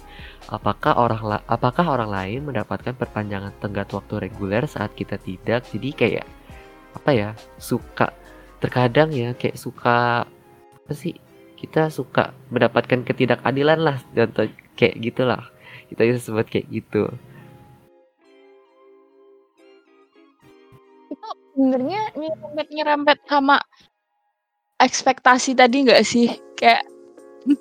Apakah 0.50 0.98
orang 0.98 1.46
apakah 1.46 1.86
orang 1.86 2.10
lain 2.10 2.50
mendapatkan 2.50 2.98
perpanjangan 2.98 3.54
tenggat 3.62 3.94
waktu 3.94 4.26
reguler 4.26 4.66
saat 4.66 4.98
kita 4.98 5.22
tidak? 5.22 5.70
Jadi 5.70 5.90
kayak 5.94 6.26
apa 6.98 7.10
ya? 7.14 7.30
Suka 7.62 8.10
terkadang 8.58 9.14
ya 9.14 9.38
kayak 9.38 9.62
suka 9.62 10.26
apa 10.26 10.94
sih? 10.98 11.14
Kita 11.54 11.94
suka 11.94 12.34
mendapatkan 12.50 13.06
ketidakadilan 13.06 13.80
lah 13.80 13.98
dan 14.18 14.34
kayak 14.74 14.98
gitulah. 14.98 15.46
Kita 15.94 16.02
bisa 16.02 16.18
sebut 16.18 16.50
kayak 16.50 16.66
gitu. 16.74 17.14
Sebenarnya 21.60 22.16
nyerempet-nyerempet 22.16 23.28
sama 23.28 23.60
ekspektasi 24.80 25.60
tadi 25.60 25.84
nggak 25.84 26.04
sih? 26.08 26.32
Kayak 26.56 26.88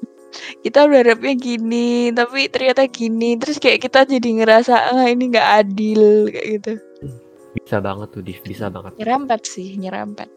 kita 0.65 0.87
berharapnya 0.87 1.35
gini, 1.35 2.15
tapi 2.15 2.47
ternyata 2.47 2.87
gini, 2.87 3.35
terus 3.43 3.59
kayak 3.59 3.83
kita 3.83 4.07
jadi 4.07 4.31
ngerasa 4.39 4.95
ah 4.95 5.11
ini 5.11 5.35
nggak 5.35 5.49
adil 5.67 6.31
kayak 6.31 6.47
gitu. 6.63 6.73
Bisa 7.59 7.83
banget 7.83 8.15
tuh, 8.15 8.23
Div, 8.23 8.39
bisa 8.47 8.71
banget. 8.71 8.95
Nyerempet 9.03 9.43
sih, 9.43 9.75
nyerempet. 9.75 10.31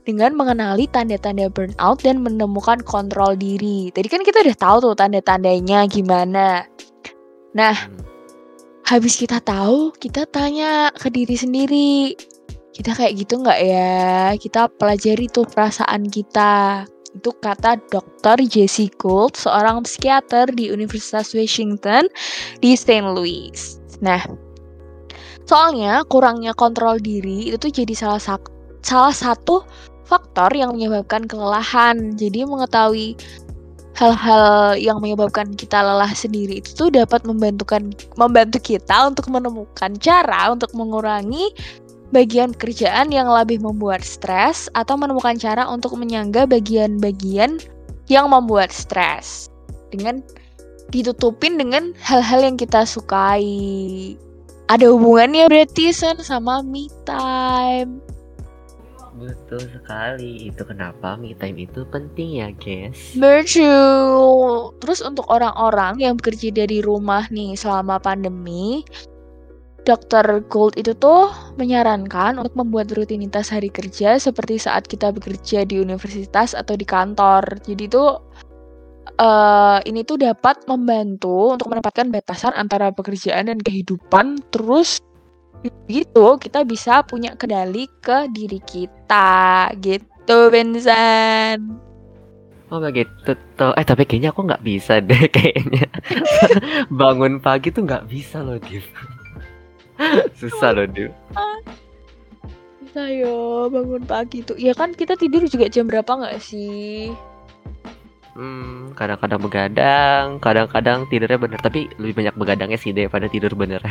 dengan 0.05 0.33
mengenali 0.35 0.89
tanda-tanda 0.89 1.53
burnout 1.53 2.01
dan 2.01 2.25
menemukan 2.25 2.81
kontrol 2.83 3.37
diri. 3.37 3.93
Tadi 3.93 4.09
kan 4.09 4.25
kita 4.25 4.41
udah 4.43 4.57
tahu 4.57 4.77
tuh 4.81 4.95
tanda-tandanya 4.97 5.85
gimana. 5.87 6.65
Nah, 7.53 7.77
Hmm. 7.77 7.99
habis 8.87 9.19
kita 9.19 9.43
tahu, 9.43 9.93
kita 9.99 10.27
tanya 10.31 10.91
ke 10.95 11.11
diri 11.11 11.37
sendiri. 11.37 12.15
Kita 12.71 12.95
kayak 12.97 13.27
gitu 13.27 13.43
nggak 13.43 13.61
ya? 13.61 14.33
Kita 14.39 14.71
pelajari 14.71 15.27
tuh 15.29 15.45
perasaan 15.45 16.07
kita. 16.09 16.87
Itu 17.11 17.35
kata 17.35 17.77
Dr. 17.91 18.39
Jesse 18.47 18.87
Gould, 18.95 19.35
seorang 19.35 19.83
psikiater 19.83 20.55
di 20.55 20.71
Universitas 20.71 21.35
Washington 21.35 22.07
di 22.63 22.79
St. 22.79 23.03
Louis. 23.03 23.83
Nah, 23.99 24.23
soalnya 25.43 26.07
kurangnya 26.07 26.55
kontrol 26.55 27.03
diri 27.03 27.51
itu 27.51 27.59
tuh 27.59 27.75
jadi 27.75 27.95
salah 27.99 28.23
sak- 28.23 28.55
salah 28.81 29.15
satu 29.15 29.65
faktor 30.09 30.51
yang 30.57 30.75
menyebabkan 30.75 31.25
kelelahan. 31.31 32.19
Jadi 32.19 32.43
mengetahui 32.43 33.15
hal-hal 34.01 34.81
yang 34.81 34.99
menyebabkan 34.99 35.53
kita 35.55 35.85
lelah 35.85 36.11
sendiri 36.17 36.65
itu 36.65 36.73
tuh 36.73 36.89
dapat 36.89 37.21
membantukan 37.29 37.93
membantu 38.17 38.59
kita 38.63 39.13
untuk 39.13 39.29
menemukan 39.29 39.93
cara 40.01 40.49
untuk 40.49 40.73
mengurangi 40.73 41.53
bagian 42.11 42.57
pekerjaan 42.57 43.13
yang 43.13 43.29
lebih 43.31 43.61
membuat 43.63 44.03
stres 44.03 44.73
atau 44.75 44.97
menemukan 44.97 45.37
cara 45.37 45.69
untuk 45.69 45.95
menyangga 45.95 46.49
bagian-bagian 46.49 47.61
yang 48.11 48.27
membuat 48.33 48.75
stres 48.75 49.53
dengan 49.95 50.25
ditutupin 50.91 51.55
dengan 51.55 51.95
hal-hal 52.03 52.43
yang 52.43 52.57
kita 52.59 52.83
sukai. 52.83 54.17
Ada 54.67 54.91
hubungannya 54.91 55.47
berarti 55.51 55.95
sama 55.95 56.63
me 56.63 56.91
time. 57.07 58.10
Betul 59.21 59.61
sekali. 59.69 60.49
Itu 60.49 60.65
kenapa 60.65 61.21
me 61.21 61.37
time 61.37 61.69
itu 61.69 61.85
penting 61.93 62.41
ya, 62.41 62.49
guys. 62.57 63.13
Betul. 63.13 64.73
Terus 64.81 65.05
untuk 65.05 65.29
orang-orang 65.29 66.01
yang 66.01 66.17
bekerja 66.17 66.49
dari 66.49 66.81
rumah 66.81 67.29
nih 67.29 67.53
selama 67.53 68.01
pandemi, 68.01 68.81
Dr. 69.85 70.45
Gold 70.49 70.77
itu 70.81 70.97
tuh 70.97 71.29
menyarankan 71.61 72.41
untuk 72.41 72.57
membuat 72.57 72.93
rutinitas 72.97 73.53
hari 73.53 73.69
kerja 73.69 74.17
seperti 74.17 74.61
saat 74.61 74.89
kita 74.89 75.13
bekerja 75.13 75.69
di 75.69 75.81
universitas 75.81 76.57
atau 76.57 76.77
di 76.77 76.85
kantor. 76.89 77.45
Jadi 77.65 77.85
tuh 77.93 78.21
eh 79.21 79.79
ini 79.85 80.01
tuh 80.05 80.17
dapat 80.17 80.65
membantu 80.65 81.53
untuk 81.53 81.69
menempatkan 81.69 82.09
batasan 82.09 82.57
antara 82.57 82.89
pekerjaan 82.93 83.53
dan 83.53 83.61
kehidupan. 83.61 84.41
Terus 84.53 85.01
gitu 85.91 86.41
kita 86.41 86.65
bisa 86.65 87.05
punya 87.05 87.37
kendali 87.37 87.85
ke 88.01 88.31
diri 88.33 88.61
kita 88.65 89.69
gitu, 89.83 90.49
Vincent. 90.49 91.91
Oh 92.71 92.79
begitu 92.79 93.35
tuh. 93.59 93.75
Eh 93.75 93.83
tapi 93.83 94.07
kayaknya 94.07 94.31
aku 94.31 94.47
nggak 94.47 94.63
bisa 94.63 95.03
deh 95.03 95.27
kayaknya. 95.35 95.91
Bangun 97.01 97.43
pagi 97.43 97.75
tuh 97.75 97.83
nggak 97.83 98.07
bisa 98.07 98.47
loh, 98.47 98.63
Div. 98.63 98.87
Susah 100.39 100.71
loh, 100.79 100.87
Div. 100.87 101.11
Bisa 102.79 103.03
yo 103.11 103.67
bangun 103.71 104.07
pagi 104.07 104.47
tuh. 104.47 104.55
Ya 104.55 104.71
kan 104.75 104.95
kita 104.95 105.19
tidur 105.19 105.43
juga 105.51 105.67
jam 105.67 105.91
berapa 105.91 106.11
nggak 106.11 106.39
sih? 106.39 107.11
Hmm, 108.39 108.95
kadang-kadang 108.95 109.43
begadang, 109.43 110.27
kadang-kadang 110.39 111.11
tidurnya 111.11 111.39
bener. 111.43 111.59
Tapi 111.59 111.91
lebih 111.99 112.23
banyak 112.23 112.35
begadangnya 112.39 112.79
sih 112.79 112.95
daripada 112.95 113.27
tidur 113.27 113.51
bener. 113.59 113.83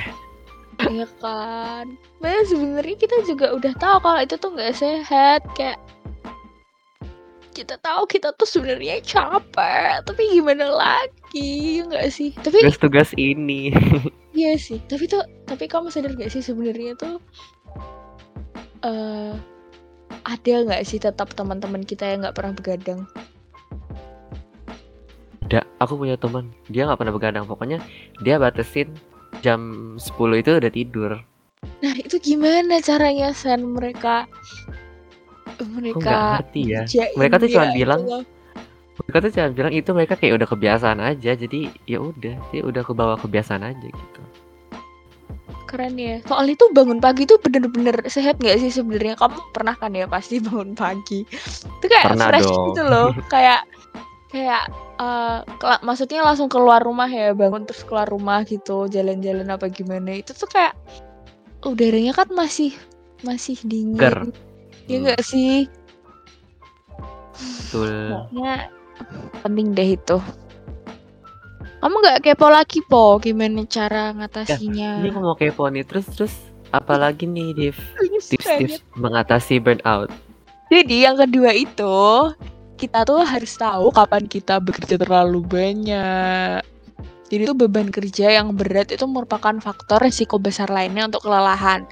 Iya 0.80 1.06
kan. 1.20 2.00
Nah 2.24 2.40
sebenarnya 2.48 2.96
kita 2.96 3.28
juga 3.28 3.52
udah 3.52 3.74
tahu 3.76 3.98
kalau 4.00 4.20
itu 4.24 4.36
tuh 4.40 4.56
nggak 4.56 4.76
sehat 4.80 5.44
kayak 5.60 5.76
kita 7.52 7.76
tahu 7.84 8.08
kita 8.08 8.32
tuh 8.40 8.48
sebenarnya 8.48 9.04
capek 9.04 10.00
tapi 10.08 10.32
gimana 10.32 10.72
lagi 10.72 11.84
nggak 11.84 12.08
sih 12.08 12.32
tapi 12.40 12.64
Tugas-tugas 12.64 13.12
ini. 13.20 13.76
iya 14.40 14.56
sih 14.56 14.80
tapi 14.88 15.12
tuh 15.12 15.20
tapi 15.44 15.68
kamu 15.68 15.92
sadar 15.92 16.16
gak 16.16 16.32
sih 16.32 16.40
sebenarnya 16.40 16.96
tuh 16.96 17.20
eh 18.88 19.36
ada 20.24 20.54
nggak 20.64 20.88
sih 20.88 21.04
tetap 21.04 21.36
teman-teman 21.36 21.84
kita 21.84 22.08
yang 22.08 22.24
nggak 22.24 22.38
pernah 22.38 22.54
begadang 22.56 23.04
Ada, 25.50 25.66
aku 25.82 25.98
punya 25.98 26.14
teman, 26.14 26.54
dia 26.70 26.86
nggak 26.86 27.02
pernah 27.02 27.16
begadang. 27.18 27.50
Pokoknya 27.50 27.82
dia 28.22 28.38
batasin 28.38 28.94
jam 29.40 29.60
10 29.96 30.42
itu 30.42 30.52
udah 30.58 30.72
tidur. 30.72 31.12
Nah, 31.84 31.96
itu 31.96 32.16
gimana 32.20 32.80
caranya 32.80 33.32
San 33.32 33.64
mereka 33.76 34.28
mereka 35.60 36.40
ngerti 36.40 36.62
ya. 36.72 36.82
Mereka 37.20 37.36
tuh 37.38 37.50
cuma 37.52 37.66
dia 37.72 37.76
bilang 37.76 38.02
itu. 38.08 38.20
Mereka 39.00 39.18
tuh 39.24 39.32
cuma 39.36 39.48
bilang 39.52 39.74
itu 39.76 39.90
mereka 39.96 40.14
kayak 40.16 40.34
udah 40.40 40.48
kebiasaan 40.48 41.00
aja. 41.04 41.32
Jadi 41.36 41.68
ya 41.84 42.00
udah, 42.00 42.36
dia 42.52 42.62
udah 42.64 42.84
kebawa 42.84 43.16
kebiasaan 43.20 43.64
aja 43.64 43.88
gitu. 43.88 44.22
keren 45.70 46.02
ya. 46.02 46.18
Soal 46.26 46.50
itu 46.50 46.66
bangun 46.74 46.98
pagi 46.98 47.30
tuh 47.30 47.38
bener-bener 47.38 47.94
sehat 48.10 48.42
nggak 48.42 48.58
sih 48.58 48.74
sebenarnya? 48.74 49.14
Kamu 49.22 49.54
pernah 49.54 49.78
kan 49.78 49.94
ya 49.94 50.10
pasti 50.10 50.42
bangun 50.46 50.74
pagi. 50.74 51.28
Itu 51.80 51.86
kayak 51.86 52.18
Pernah 52.18 52.28
fresh 52.34 52.50
dong. 52.50 52.66
gitu 52.74 52.82
loh. 52.88 53.14
kayak 53.30 53.62
kayak 54.30 54.70
eh, 54.98 55.40
kela- 55.58 55.82
maksudnya 55.82 56.22
langsung 56.22 56.48
keluar 56.48 56.80
rumah 56.80 57.08
ya, 57.08 57.34
bangun 57.34 57.66
terus 57.66 57.82
keluar 57.84 58.06
rumah 58.06 58.46
gitu, 58.46 58.86
jalan-jalan 58.86 59.48
apa 59.48 59.68
gimana. 59.68 60.14
Itu 60.16 60.34
tuh 60.34 60.48
kayak 60.48 60.74
udaranya 61.66 62.14
kan 62.14 62.30
masih 62.32 62.72
masih 63.22 63.58
dingin. 63.64 64.00
Seger. 64.00 64.18
Ya 64.86 64.96
Hmm, 64.96 65.04
nggak 65.06 65.22
sih? 65.22 65.68
betul. 67.40 67.94
Pokoknya 68.10 68.54
penting 69.42 69.68
deh 69.72 69.90
itu. 69.96 70.18
Kamu 71.80 71.96
nggak 71.96 72.20
kepo 72.22 72.48
lagi 72.52 72.80
po 72.84 73.16
gimana 73.18 73.64
cara 73.64 74.12
ngatasinnya? 74.12 75.00
Ini 75.00 75.10
aku 75.10 75.20
mau 75.24 75.36
kepo 75.36 75.72
nih 75.72 75.88
terus 75.88 76.06
terus 76.12 76.34
apalagi 76.70 77.24
nih 77.24 77.56
Div 77.56 77.78
tips-tips 78.28 78.84
mengatasi 78.94 79.64
burnout. 79.64 80.12
Jadi 80.68 81.08
yang 81.08 81.16
kedua 81.16 81.56
itu 81.56 81.96
kita 82.80 83.04
tuh 83.04 83.28
harus 83.28 83.60
tahu 83.60 83.92
kapan 83.92 84.24
kita 84.24 84.64
bekerja 84.64 84.96
terlalu 84.96 85.44
banyak. 85.44 86.64
Jadi 87.30 87.42
itu 87.46 87.54
beban 87.54 87.92
kerja 87.92 88.42
yang 88.42 88.56
berat 88.56 88.90
itu 88.96 89.04
merupakan 89.06 89.54
faktor 89.60 90.02
resiko 90.02 90.40
besar 90.40 90.72
lainnya 90.72 91.12
untuk 91.12 91.28
kelelahan. 91.28 91.84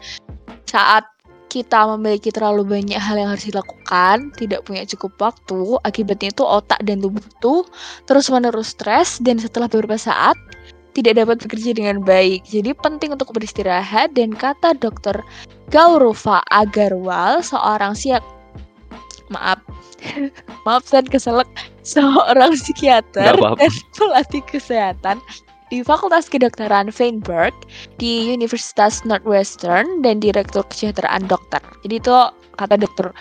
Saat 0.65 1.05
kita 1.51 1.87
memiliki 1.95 2.31
terlalu 2.31 2.63
banyak 2.65 2.97
hal 2.97 3.19
yang 3.19 3.29
harus 3.35 3.45
dilakukan, 3.45 4.31
tidak 4.39 4.63
punya 4.65 4.83
cukup 4.87 5.15
waktu, 5.19 5.77
akibatnya 5.83 6.33
itu 6.33 6.43
otak 6.43 6.79
dan 6.83 7.03
tubuh 7.03 7.21
itu 7.21 7.55
terus-menerus 8.09 8.73
stres 8.73 9.19
dan 9.21 9.37
setelah 9.37 9.69
beberapa 9.69 9.99
saat 9.99 10.35
tidak 10.97 11.21
dapat 11.21 11.37
bekerja 11.45 11.71
dengan 11.77 12.01
baik. 12.01 12.41
Jadi 12.49 12.73
penting 12.73 13.13
untuk 13.13 13.29
beristirahat 13.29 14.17
dan 14.17 14.33
kata 14.33 14.73
dokter 14.73 15.21
Gauruva 15.69 16.41
Agarwal, 16.49 17.45
seorang 17.45 17.93
siap 17.93 18.25
maaf 19.33 19.59
maaf 20.65 20.83
saya 20.87 21.03
keselak 21.03 21.47
seorang 21.83 22.55
psikiater 22.55 23.35
dan 23.35 23.71
pelatih 23.95 24.43
kesehatan 24.47 25.17
di 25.67 25.83
Fakultas 25.83 26.31
Kedokteran 26.31 26.91
Feinberg 26.95 27.51
di 27.99 28.31
Universitas 28.31 29.03
Northwestern 29.03 29.99
dan 29.99 30.23
Direktur 30.23 30.63
Kesejahteraan 30.71 31.27
Dokter. 31.27 31.59
Jadi 31.83 31.99
itu 31.99 32.15
kata 32.55 32.79
dokter 32.79 33.11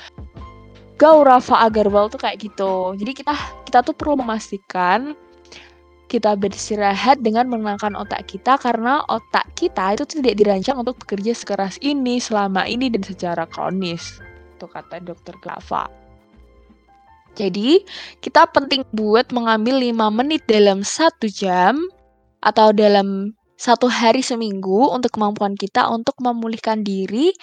Gaurav 0.97 1.45
Agarwal 1.51 2.09
tuh 2.09 2.23
kayak 2.23 2.41
gitu. 2.41 2.95
Jadi 2.97 3.13
kita 3.13 3.35
kita 3.67 3.83
tuh 3.83 3.93
perlu 3.93 4.23
memastikan 4.23 5.19
kita 6.07 6.39
beristirahat 6.39 7.19
dengan 7.19 7.51
menenangkan 7.51 7.99
otak 7.99 8.31
kita 8.31 8.55
karena 8.63 9.03
otak 9.11 9.43
kita 9.59 9.99
itu 9.99 10.07
tidak 10.07 10.39
dirancang 10.39 10.79
untuk 10.79 11.03
bekerja 11.03 11.35
sekeras 11.35 11.83
ini 11.83 12.23
selama 12.23 12.63
ini 12.65 12.87
dan 12.87 13.03
secara 13.03 13.43
kronis. 13.51 14.23
Itu 14.57 14.67
kata 14.67 14.99
dokter 14.99 15.37
Glava. 15.39 15.85
Jadi, 17.37 17.85
kita 18.25 18.49
penting 18.49 18.81
buat 18.97 19.29
mengambil 19.29 19.77
5 19.77 20.09
menit 20.09 20.41
dalam 20.49 20.81
satu 20.81 21.29
jam 21.29 21.77
atau 22.41 22.73
dalam 22.73 23.37
satu 23.57 23.93
hari 23.93 24.25
seminggu 24.25 24.89
untuk 24.89 25.13
kemampuan 25.13 25.53
kita 25.53 25.85
untuk 25.93 26.17
memulihkan 26.21 26.81
diri 26.81 27.37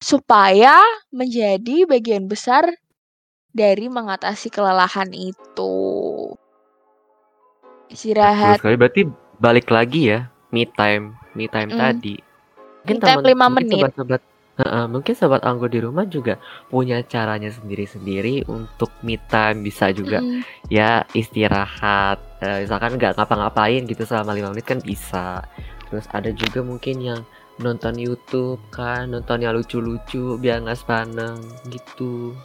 supaya 0.00 0.80
menjadi 1.12 1.84
bagian 1.84 2.28
besar 2.28 2.64
dari 3.52 3.88
mengatasi 3.92 4.48
kelelahan 4.48 5.12
itu. 5.12 5.76
istirahat 7.92 8.60
sekali 8.60 8.76
berarti 8.78 9.02
balik 9.38 9.68
lagi 9.70 10.10
ya 10.10 10.26
me 10.50 10.66
time 10.66 11.14
me 11.36 11.46
time 11.46 11.70
Mm. 11.70 11.78
tadi 11.78 12.16
mungkin 12.82 12.96
Me 12.96 13.02
time 13.02 13.20
teman 13.20 13.24
lima 13.26 13.46
mungkin 13.46 13.66
menit. 13.68 13.70
sobat-sobat 13.70 14.22
Heeh, 14.56 14.84
mungkin 14.88 15.12
sobat 15.12 15.44
anggur 15.44 15.68
di 15.68 15.84
rumah 15.84 16.08
juga 16.08 16.40
punya 16.72 17.04
caranya 17.04 17.52
sendiri-sendiri 17.52 18.48
untuk 18.48 18.88
me 19.04 19.20
time 19.28 19.60
bisa 19.60 19.92
juga 19.92 20.24
ya 20.72 21.04
istirahat 21.12 22.26
Eh, 22.36 22.68
misalkan 22.68 23.00
nggak 23.00 23.16
ngapa-ngapain 23.16 23.88
gitu 23.88 24.04
selama 24.04 24.36
lima 24.36 24.52
menit 24.52 24.68
kan 24.68 24.76
bisa 24.84 25.40
terus 25.88 26.04
ada 26.12 26.28
juga 26.36 26.60
mungkin 26.60 27.00
yang 27.00 27.20
nonton 27.56 27.96
YouTube 27.96 28.60
kan 28.68 29.08
nonton 29.08 29.40
yang 29.40 29.56
lucu-lucu 29.56 30.36
biar 30.36 30.60
nggak 30.60 30.76
sepaneng 30.76 31.40
gitu 31.72 32.36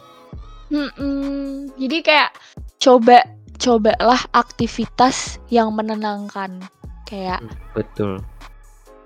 Mm-mm. 0.72 1.68
Jadi 1.76 2.00
kayak 2.00 2.32
coba 2.80 3.20
cobalah 3.60 4.24
aktivitas 4.32 5.36
yang 5.52 5.76
menenangkan. 5.76 6.64
Kayak 7.04 7.44
betul 7.76 8.24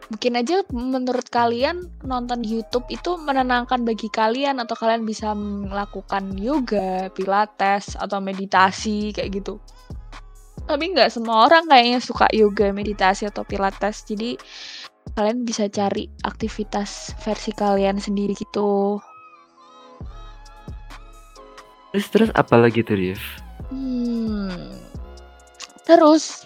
mungkin 0.06 0.38
aja 0.38 0.62
menurut 0.70 1.26
kalian 1.34 1.90
nonton 2.06 2.46
YouTube 2.46 2.86
itu 2.94 3.18
menenangkan 3.18 3.82
bagi 3.82 4.06
kalian 4.06 4.62
atau 4.62 4.78
kalian 4.78 5.02
bisa 5.02 5.34
melakukan 5.34 6.38
yoga, 6.38 7.10
pilates 7.10 7.98
atau 7.98 8.22
meditasi 8.22 9.10
kayak 9.10 9.42
gitu. 9.42 9.58
Tapi 10.66 10.94
nggak 10.94 11.10
semua 11.10 11.46
orang 11.50 11.66
kayaknya 11.66 11.98
suka 12.02 12.26
yoga, 12.34 12.70
meditasi 12.70 13.26
atau 13.26 13.42
pilates. 13.46 14.06
Jadi 14.06 14.38
kalian 15.14 15.46
bisa 15.46 15.66
cari 15.70 16.10
aktivitas 16.26 17.14
versi 17.22 17.50
kalian 17.54 17.98
sendiri 17.98 18.34
gitu. 18.34 18.98
terus 21.96 22.12
terus 22.12 22.30
apa 22.36 22.60
lagi 22.60 22.84
tuh 22.84 22.98
Rif? 22.98 23.22
Hmm. 23.72 24.76
Terus 25.88 26.44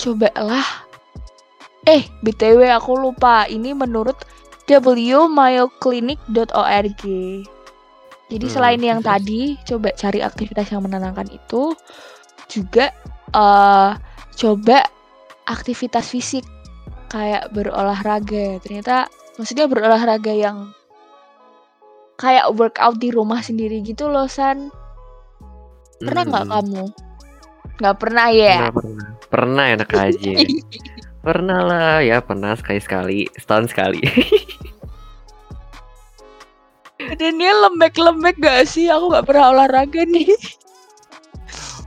cobalah 0.00 0.87
eh 1.88 2.04
BTW 2.22 2.68
aku 2.78 2.92
lupa 3.00 3.48
ini 3.48 3.72
menurut 3.72 4.16
wmayoclinic.org. 4.68 7.02
Jadi 8.28 8.42
Hmm, 8.42 8.52
selain 8.52 8.76
yang 8.84 9.00
terus? 9.00 9.00
tadi 9.00 9.56
coba 9.64 9.88
cari 9.96 10.20
aktivitas 10.20 10.68
yang 10.68 10.84
menenangkan 10.84 11.24
itu 11.32 11.72
juga 12.52 12.92
eh 13.32 13.92
coba 14.38 14.78
aktivitas 15.48 16.12
fisik 16.12 16.44
kayak 17.08 17.48
berolahraga. 17.56 18.60
Ternyata 18.60 19.08
maksudnya 19.40 19.64
berolahraga 19.72 20.32
yang 20.36 20.68
kayak 22.20 22.52
workout 22.52 23.00
di 23.00 23.08
rumah 23.14 23.40
sendiri 23.40 23.80
gitu 23.80 24.12
loh 24.12 24.28
San. 24.28 24.68
Pernah 26.04 26.22
nggak 26.28 26.44
Hmm, 26.44 26.52
kamu? 26.52 26.84
Nggak 27.80 27.96
pernah 28.02 28.28
ya? 28.34 28.52
pernah 28.52 28.72
pernah 28.74 29.06
pernah 29.30 29.64
enak 29.74 29.90
aja 29.94 30.30
pernah 31.20 31.60
lah 31.66 31.94
ya 32.00 32.22
pernah 32.22 32.54
sekali 32.54 32.80
sekali 32.80 33.18
setahun 33.36 33.74
sekali 33.74 34.00
Dan 36.98 37.38
dia 37.38 37.54
lembek-lembek 37.54 38.42
gak 38.42 38.66
sih? 38.68 38.90
Aku 38.90 39.08
nggak 39.08 39.26
pernah 39.30 39.54
olahraga 39.54 40.02
nih. 40.04 40.28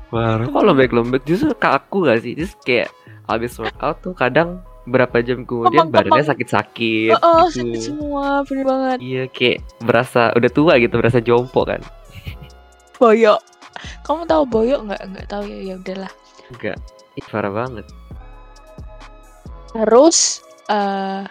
Wah, 0.10 0.40
kok 0.40 0.64
lembek-lembek 0.66 1.24
justru 1.28 1.52
kaku 1.56 2.08
gak 2.08 2.24
sih? 2.24 2.34
Terus 2.36 2.54
kayak 2.64 2.90
habis 3.28 3.56
workout 3.60 4.02
tuh 4.04 4.16
kadang 4.16 4.64
berapa 4.90 5.22
jam 5.22 5.46
kemudian 5.46 5.94
badannya 5.94 6.26
sakit-sakit 6.26 7.14
Oh, 7.22 7.46
gitu. 7.54 7.64
sakit 7.64 7.80
semua, 7.80 8.42
bener 8.44 8.66
banget. 8.66 8.98
Iya 8.98 9.24
kayak 9.30 9.58
berasa 9.86 10.34
udah 10.34 10.50
tua 10.52 10.74
gitu, 10.82 10.96
berasa 10.98 11.20
jompo 11.22 11.64
kan? 11.64 11.80
Boyok. 12.98 13.40
Kamu 14.04 14.26
tahu 14.26 14.44
boyok 14.50 14.80
nggak? 14.90 15.02
Nggak 15.06 15.28
tahu 15.30 15.44
ya, 15.48 15.60
ya 15.64 15.74
udahlah. 15.78 16.12
Enggak, 16.50 16.78
ih 17.16 17.26
parah 17.30 17.54
banget. 17.54 17.86
Terus 19.72 20.42
eh 20.72 21.24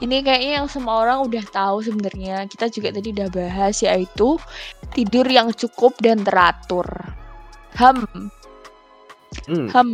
ini 0.00 0.22
kayaknya 0.22 0.62
yang 0.62 0.68
semua 0.70 1.02
orang 1.02 1.26
udah 1.26 1.44
tahu 1.50 1.82
sebenarnya. 1.82 2.46
Kita 2.46 2.70
juga 2.70 2.94
tadi 2.94 3.10
udah 3.12 3.28
bahas 3.28 3.82
yaitu 3.82 4.38
tidur 4.94 5.26
yang 5.26 5.50
cukup 5.52 5.94
dan 6.00 6.22
teratur. 6.22 6.86
Hem, 7.76 8.30
Hmm, 9.46 9.70
hem. 9.70 9.90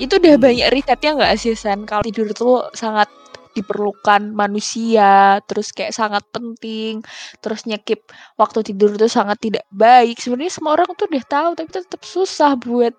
Itu 0.00 0.20
udah 0.20 0.36
banyak 0.40 0.68
risetnya 0.72 1.16
nggak 1.16 1.34
sih 1.40 1.54
Sen? 1.56 1.84
Kalau 1.88 2.04
tidur 2.04 2.28
tuh 2.32 2.68
sangat 2.76 3.08
diperlukan 3.52 4.32
manusia, 4.32 5.36
terus 5.44 5.76
kayak 5.76 5.92
sangat 5.92 6.24
penting, 6.32 7.04
terus 7.44 7.68
nyekip 7.68 8.00
waktu 8.40 8.64
tidur 8.72 8.96
tuh 8.96 9.12
sangat 9.12 9.36
tidak 9.44 9.64
baik. 9.68 10.16
Sebenarnya 10.16 10.52
semua 10.56 10.72
orang 10.80 10.88
tuh 10.96 11.06
udah 11.12 11.24
tahu, 11.28 11.50
tapi 11.60 11.68
tetap 11.68 12.02
susah 12.04 12.56
buat 12.56 12.96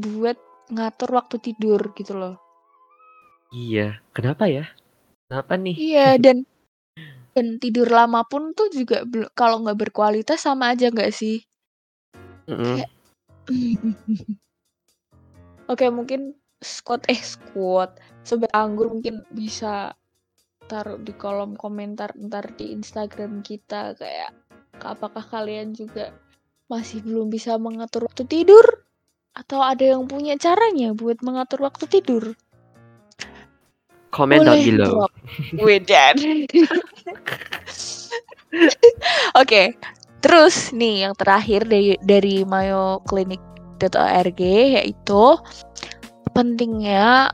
buat 0.00 0.36
ngatur 0.72 1.10
waktu 1.12 1.36
tidur 1.44 1.92
gitu 1.92 2.16
loh. 2.16 2.40
Iya. 3.54 3.98
Kenapa 4.14 4.46
ya? 4.46 4.70
Kenapa 5.30 5.54
nih? 5.58 5.76
Iya 5.78 6.08
dan 6.24 6.46
dan 7.30 7.62
tidur 7.62 7.86
lama 7.86 8.26
pun 8.26 8.50
tuh 8.56 8.66
juga 8.74 9.06
kalau 9.38 9.62
nggak 9.62 9.78
berkualitas 9.78 10.42
sama 10.42 10.74
aja 10.74 10.90
nggak 10.90 11.14
sih? 11.14 11.46
Mm-mm. 12.50 12.82
Kayak 12.82 12.90
Oke 15.70 15.86
mungkin 15.86 16.34
squad 16.58 17.06
eh 17.06 17.22
squad 17.22 17.94
sobat 18.26 18.50
anggur 18.50 18.90
mungkin 18.90 19.22
bisa 19.30 19.94
taruh 20.66 20.98
di 20.98 21.14
kolom 21.14 21.54
komentar 21.54 22.10
ntar 22.26 22.50
di 22.58 22.74
Instagram 22.74 23.46
kita 23.46 23.94
kayak 23.94 24.34
apakah 24.82 25.22
kalian 25.22 25.74
juga 25.74 26.10
masih 26.66 27.02
belum 27.02 27.30
bisa 27.30 27.58
mengatur 27.58 28.06
waktu 28.06 28.26
tidur 28.26 28.66
atau 29.34 29.62
ada 29.62 29.94
yang 29.94 30.10
punya 30.10 30.34
caranya 30.38 30.90
buat 30.90 31.22
mengatur 31.22 31.62
waktu 31.62 31.86
tidur? 31.86 32.34
Comment 34.10 34.42
down 34.42 34.58
Boleh 34.58 34.74
below. 34.74 34.90
drop. 35.06 35.12
Wedan. 35.62 36.14
Oke, 39.40 39.78
terus 40.18 40.74
nih 40.74 41.06
yang 41.06 41.14
terakhir 41.14 41.62
dari 41.70 41.94
dari 42.02 42.42
mayoclinic.org 42.42 44.42
yaitu 44.42 45.24
pentingnya 46.34 47.30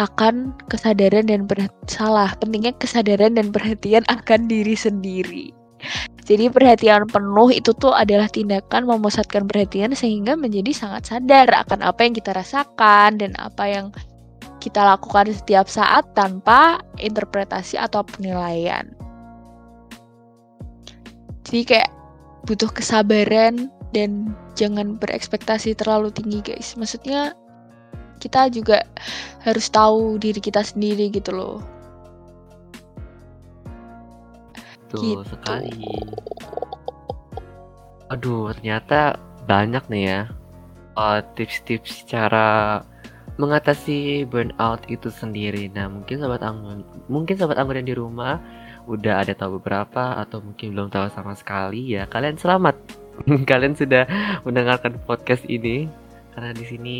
akan 0.00 0.56
kesadaran 0.72 1.28
dan 1.28 1.44
perhatian 1.44 1.84
salah 1.84 2.32
pentingnya 2.40 2.72
kesadaran 2.80 3.36
dan 3.36 3.52
perhatian 3.52 4.00
akan 4.08 4.48
diri 4.48 4.72
sendiri. 4.72 5.52
Jadi 6.24 6.46
perhatian 6.46 7.10
penuh 7.10 7.50
itu 7.50 7.74
tuh 7.74 7.90
adalah 7.90 8.30
tindakan 8.30 8.86
memusatkan 8.86 9.50
perhatian 9.50 9.98
sehingga 9.98 10.38
menjadi 10.38 10.70
sangat 10.70 11.10
sadar 11.10 11.50
akan 11.66 11.82
apa 11.82 12.06
yang 12.06 12.14
kita 12.14 12.30
rasakan 12.30 13.18
dan 13.18 13.34
apa 13.34 13.66
yang 13.66 13.90
kita 14.60 14.84
lakukan 14.84 15.32
setiap 15.32 15.66
saat 15.66 16.04
tanpa 16.12 16.84
interpretasi 17.00 17.80
atau 17.80 18.04
penilaian. 18.04 18.84
Jadi 21.48 21.60
kayak 21.66 21.90
butuh 22.46 22.70
kesabaran 22.70 23.72
dan 23.90 24.36
jangan 24.54 25.00
berekspektasi 25.00 25.74
terlalu 25.74 26.14
tinggi 26.14 26.44
guys. 26.44 26.78
Maksudnya 26.78 27.34
kita 28.20 28.52
juga 28.52 28.84
harus 29.42 29.66
tahu 29.72 30.20
diri 30.20 30.38
kita 30.38 30.60
sendiri 30.60 31.08
gitu 31.10 31.32
loh. 31.32 31.58
Tuh 34.92 35.00
Gitu. 35.00 35.24
sekali. 35.26 35.90
Aduh, 38.12 38.52
ternyata 38.54 39.16
banyak 39.48 39.82
nih 39.88 40.04
ya 40.04 40.20
uh, 40.98 41.20
tips-tips 41.34 42.04
cara 42.06 42.80
mengatasi 43.40 44.28
burnout 44.28 44.84
itu 44.92 45.08
sendiri. 45.08 45.72
Nah, 45.72 45.88
mungkin 45.88 46.20
sobat 46.20 46.44
anggun, 46.44 46.84
mungkin 47.08 47.34
sobat 47.40 47.56
anggun 47.56 47.80
yang 47.80 47.88
di 47.88 47.96
rumah 47.96 48.36
udah 48.84 49.24
ada 49.24 49.32
tahu 49.32 49.56
beberapa 49.56 50.20
atau 50.20 50.44
mungkin 50.44 50.76
belum 50.76 50.88
tahu 50.92 51.08
sama 51.08 51.32
sekali 51.32 51.96
ya. 51.96 52.04
Kalian 52.04 52.36
selamat. 52.36 52.76
kalian 53.50 53.76
sudah 53.76 54.08
mendengarkan 54.44 54.96
podcast 55.04 55.44
ini 55.48 55.88
karena 56.32 56.56
di 56.56 56.64
sini 56.64 56.96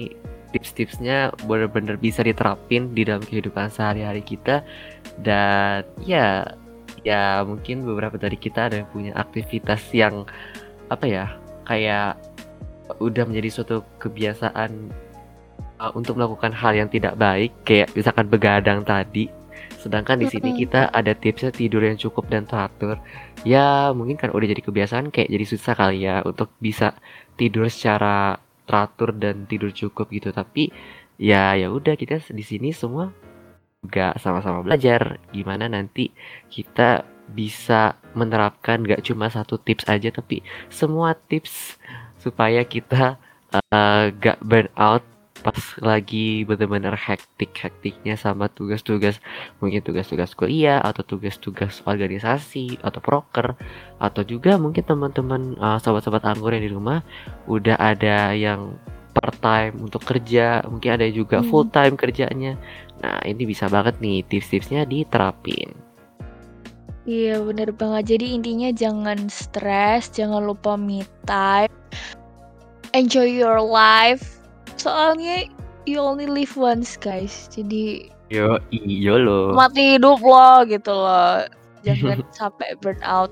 tips-tipsnya 0.51 1.31
benar-benar 1.47 1.97
bisa 1.97 2.27
diterapin 2.27 2.91
di 2.93 3.07
dalam 3.07 3.23
kehidupan 3.23 3.71
sehari-hari 3.71 4.21
kita 4.21 4.67
dan 5.23 5.87
ya 6.03 6.43
ya 7.07 7.47
mungkin 7.47 7.87
beberapa 7.87 8.19
dari 8.19 8.37
kita 8.37 8.69
ada 8.69 8.83
yang 8.83 8.91
punya 8.91 9.13
aktivitas 9.15 9.81
yang 9.95 10.27
apa 10.91 11.07
ya 11.07 11.27
kayak 11.71 12.19
udah 12.99 13.23
menjadi 13.31 13.63
suatu 13.63 13.87
kebiasaan 14.03 14.91
uh, 15.81 15.93
untuk 15.97 16.21
melakukan 16.21 16.53
hal 16.53 16.77
yang 16.77 16.93
tidak 16.93 17.17
baik 17.17 17.57
kayak 17.65 17.89
misalkan 17.97 18.29
begadang 18.29 18.85
tadi. 18.85 19.33
Sedangkan 19.81 20.21
di 20.21 20.29
sini 20.29 20.53
kita 20.53 20.93
ada 20.93 21.17
tipsnya 21.17 21.49
tidur 21.49 21.81
yang 21.81 21.97
cukup 21.97 22.29
dan 22.29 22.45
teratur. 22.45 23.01
Ya 23.49 23.89
mungkin 23.97 24.21
kan 24.21 24.29
udah 24.29 24.45
jadi 24.45 24.61
kebiasaan 24.61 25.09
kayak 25.09 25.33
jadi 25.33 25.45
susah 25.49 25.73
kali 25.73 26.05
ya 26.05 26.21
untuk 26.21 26.53
bisa 26.61 26.93
tidur 27.41 27.65
secara 27.73 28.37
teratur 28.69 29.17
dan 29.17 29.49
tidur 29.49 29.73
cukup 29.73 30.13
gitu. 30.13 30.29
Tapi 30.37 30.69
ya 31.17 31.57
ya 31.57 31.73
udah 31.73 31.97
kita 31.97 32.21
di 32.29 32.45
sini 32.45 32.77
semua 32.77 33.09
juga 33.81 34.13
sama-sama 34.21 34.61
belajar 34.61 35.17
gimana 35.33 35.65
nanti 35.65 36.13
kita 36.53 37.01
bisa 37.33 37.97
menerapkan 38.13 38.85
gak 38.85 39.01
cuma 39.07 39.33
satu 39.33 39.57
tips 39.57 39.89
aja 39.89 40.13
tapi 40.13 40.45
semua 40.69 41.17
tips 41.17 41.81
supaya 42.21 42.61
kita 42.67 43.17
uh, 43.57 44.13
gak 44.21 44.37
burn 44.45 44.69
out 44.77 45.01
pas 45.41 45.57
lagi 45.81 46.45
bener-bener 46.45 46.93
hektik-hektiknya 46.93 48.15
sama 48.21 48.53
tugas-tugas 48.53 49.19
mungkin 49.59 49.81
tugas-tugas 49.81 50.37
kuliah 50.37 50.81
atau 50.85 51.01
tugas-tugas 51.05 51.81
organisasi 51.89 52.81
atau 52.85 53.01
proker 53.01 53.57
atau 53.97 54.23
juga 54.25 54.61
mungkin 54.61 54.85
teman-teman 54.85 55.57
uh, 55.57 55.81
sobat-sobat 55.81 56.25
anggur 56.29 56.53
yang 56.53 56.65
di 56.65 56.73
rumah 56.73 57.01
udah 57.49 57.81
ada 57.81 58.37
yang 58.37 58.77
part 59.17 59.35
time 59.43 59.75
untuk 59.81 60.05
kerja 60.05 60.63
mungkin 60.69 60.97
ada 61.01 61.09
juga 61.11 61.43
Hmm. 61.43 61.49
full 61.49 61.67
time 61.73 61.97
kerjanya 61.97 62.55
nah 63.01 63.19
ini 63.25 63.49
bisa 63.49 63.67
banget 63.67 63.97
nih 63.99 64.23
tips-tipsnya 64.29 64.85
diterapin 64.85 65.73
Iya 67.09 67.41
bener 67.43 67.73
banget. 67.75 68.15
Jadi 68.15 68.37
intinya 68.37 68.71
jangan 68.71 69.27
stres, 69.33 70.13
jangan 70.13 70.45
lupa 70.47 70.77
me 70.77 71.03
time, 71.25 71.73
enjoy 72.93 73.27
your 73.27 73.59
life. 73.59 74.40
Soalnya 74.81 75.45
you 75.85 76.01
only 76.01 76.25
live 76.25 76.57
once 76.57 76.97
guys. 76.97 77.53
Jadi 77.53 78.09
yo 78.33 78.57
iyo 78.73 79.21
lo 79.21 79.53
mati 79.53 80.01
hidup 80.01 80.25
lo 80.25 80.65
gitu 80.65 80.89
loh. 80.89 81.45
Jangan 81.85 82.25
sampai 82.41 82.73
burn 82.81 82.97
out 83.05 83.29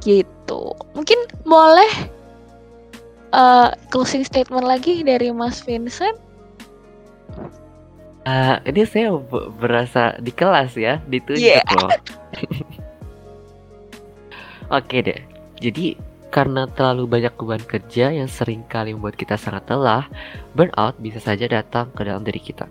gitu. 0.00 0.72
Mungkin 0.96 1.18
boleh 1.44 1.92
eh, 3.36 3.68
closing 3.92 4.24
statement 4.24 4.64
lagi 4.64 5.04
dari 5.04 5.28
Mas 5.28 5.60
Vincent. 5.60 6.16
Ah, 8.24 8.56
ini 8.64 8.88
saya 8.88 9.20
be- 9.20 9.52
berasa 9.60 10.16
di 10.24 10.32
kelas 10.32 10.72
ya, 10.80 10.96
ditunjuk 11.12 11.44
Yeah. 11.44 11.60
loh. 11.76 11.92
Oke 14.80 15.04
deh. 15.04 15.20
Jadi 15.60 15.92
karena 16.34 16.66
terlalu 16.66 17.06
banyak 17.06 17.30
beban 17.38 17.62
kerja 17.62 18.10
yang 18.10 18.26
sering 18.26 18.66
kali 18.66 18.90
membuat 18.90 19.14
kita 19.14 19.38
sangat 19.38 19.70
lelah, 19.70 20.10
burnout 20.58 20.98
bisa 20.98 21.22
saja 21.22 21.46
datang 21.46 21.94
ke 21.94 22.02
dalam 22.02 22.26
diri 22.26 22.42
kita. 22.42 22.66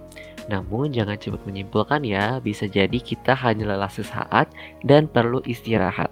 Namun 0.51 0.91
jangan 0.91 1.15
cepat 1.15 1.47
menyimpulkan 1.47 2.03
ya, 2.03 2.43
bisa 2.43 2.67
jadi 2.67 2.99
kita 2.99 3.31
hanya 3.31 3.71
lelah 3.71 3.87
sesaat 3.87 4.51
dan 4.83 5.07
perlu 5.07 5.39
istirahat. 5.47 6.11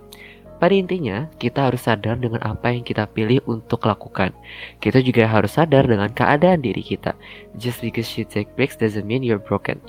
Pada 0.64 0.72
intinya, 0.72 1.28
kita 1.42 1.68
harus 1.68 1.84
sadar 1.84 2.16
dengan 2.22 2.40
apa 2.46 2.72
yang 2.72 2.88
kita 2.88 3.04
pilih 3.12 3.44
untuk 3.50 3.84
lakukan. 3.84 4.32
Kita 4.80 5.04
juga 5.04 5.28
harus 5.28 5.58
sadar 5.58 5.90
dengan 5.90 6.08
keadaan 6.14 6.64
diri 6.64 6.86
kita. 6.86 7.18
Just 7.60 7.84
because 7.84 8.08
you 8.16 8.24
take 8.24 8.48
breaks 8.56 8.80
doesn't 8.80 9.04
mean 9.04 9.26
you're 9.26 9.42
broken. 9.42 9.82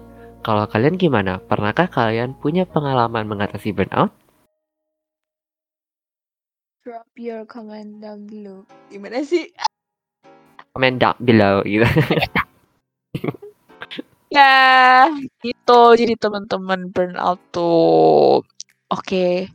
Kalau 0.42 0.66
kalian 0.66 0.98
gimana? 0.98 1.38
Pernahkah 1.44 1.87
kalian 1.87 2.35
punya 2.35 2.66
pengalaman 2.66 3.29
mengatasi 3.29 3.70
burnout? 3.70 4.11
Drop 6.83 7.07
your 7.14 7.47
comment 7.47 8.03
down 8.03 8.27
below. 8.27 8.66
Gimana 8.90 9.23
sih? 9.23 9.55
Comment 10.75 10.99
down 10.99 11.14
below 11.23 11.62
gitu. 11.62 11.87
Ya, 14.33 15.12
gitu. 15.45 15.92
Jadi 15.92 16.16
teman-teman 16.16 16.88
burnout 16.88 17.37
tuh. 17.53 18.40
Oke. 18.88 19.53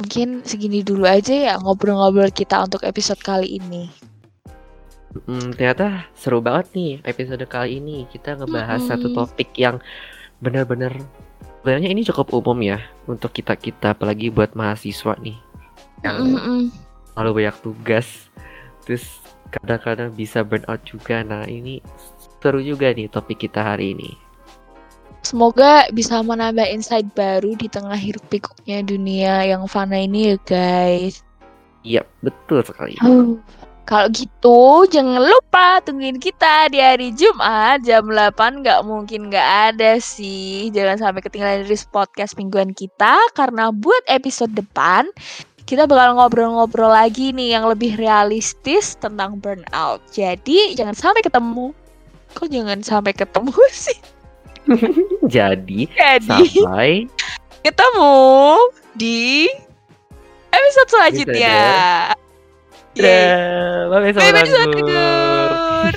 Mungkin 0.00 0.40
segini 0.40 0.80
dulu 0.80 1.04
aja 1.04 1.36
ya 1.36 1.54
ngobrol-ngobrol 1.60 2.32
kita 2.32 2.64
untuk 2.64 2.80
episode 2.88 3.20
kali 3.20 3.60
ini. 3.60 3.92
Hmm, 5.28 5.52
ternyata 5.52 6.08
seru 6.16 6.40
banget 6.40 6.72
nih 6.72 6.92
episode 7.04 7.44
kali 7.44 7.76
ini. 7.76 8.08
Kita 8.08 8.40
ngebahas 8.40 8.88
satu 8.88 9.12
Mm-mm. 9.12 9.20
topik 9.20 9.52
yang 9.60 9.76
benar-benar 10.40 10.96
sebenarnya 11.60 11.92
ini 11.92 12.00
cukup 12.08 12.32
umum 12.32 12.56
ya 12.64 12.80
untuk 13.04 13.36
kita-kita 13.36 13.92
apalagi 13.92 14.32
buat 14.32 14.56
mahasiswa 14.56 15.12
nih. 15.20 15.49
Yang 16.00 16.16
Mm-mm. 16.36 16.60
terlalu 17.12 17.30
banyak 17.44 17.56
tugas 17.60 18.06
terus 18.84 19.20
kadang-kadang 19.50 20.14
bisa 20.14 20.46
burnout 20.46 20.80
juga. 20.86 21.20
Nah, 21.26 21.44
ini 21.44 21.82
seru 22.40 22.62
juga 22.62 22.94
nih 22.94 23.10
topik 23.10 23.44
kita 23.44 23.74
hari 23.74 23.92
ini. 23.92 24.10
Semoga 25.20 25.84
bisa 25.92 26.24
menambah 26.24 26.64
insight 26.64 27.04
baru 27.12 27.52
di 27.52 27.68
tengah 27.68 27.94
hiruk 27.94 28.24
pikuknya 28.32 28.80
dunia 28.80 29.44
yang 29.44 29.68
fana 29.68 30.00
ini 30.00 30.32
ya 30.32 30.36
guys. 30.48 31.20
Iya, 31.84 32.02
betul 32.24 32.64
sekali. 32.64 32.96
Huh. 33.04 33.36
Kalau 33.90 34.06
gitu 34.14 34.86
jangan 34.86 35.18
lupa 35.18 35.82
tungguin 35.82 36.22
kita 36.22 36.70
di 36.70 36.78
hari 36.78 37.10
Jumat 37.10 37.82
jam 37.82 38.06
8 38.06 38.62
nggak 38.62 38.86
mungkin 38.86 39.26
nggak 39.26 39.74
ada 39.74 39.98
sih. 39.98 40.70
Jangan 40.70 41.10
sampai 41.10 41.20
ketinggalan 41.26 41.66
dari 41.66 41.74
podcast 41.90 42.38
mingguan 42.38 42.70
kita 42.70 43.18
karena 43.34 43.74
buat 43.74 44.06
episode 44.06 44.54
depan 44.54 45.10
kita 45.70 45.86
bakal 45.86 46.18
ngobrol-ngobrol 46.18 46.90
lagi 46.90 47.30
nih 47.30 47.54
yang 47.54 47.70
lebih 47.70 47.94
realistis 47.94 48.98
tentang 48.98 49.38
burnout. 49.38 50.02
Jadi 50.10 50.74
jangan 50.74 50.98
sampai 50.98 51.22
ketemu. 51.22 51.70
Kok 52.34 52.50
jangan 52.50 52.82
sampai 52.82 53.14
ketemu 53.14 53.54
sih? 53.86 53.98
Jadi, 55.30 55.86
Jadi 55.94 56.26
sampai 56.26 57.06
ketemu 57.62 58.18
di 58.98 59.46
episode 60.50 60.90
selanjutnya. 60.90 61.58
Dadah. 62.98 63.94
Bye-bye 63.94 64.10
Bye-bye 64.10 64.42
sobat 64.50 64.74
anggur. 64.74 64.90
anggur. 64.90 65.94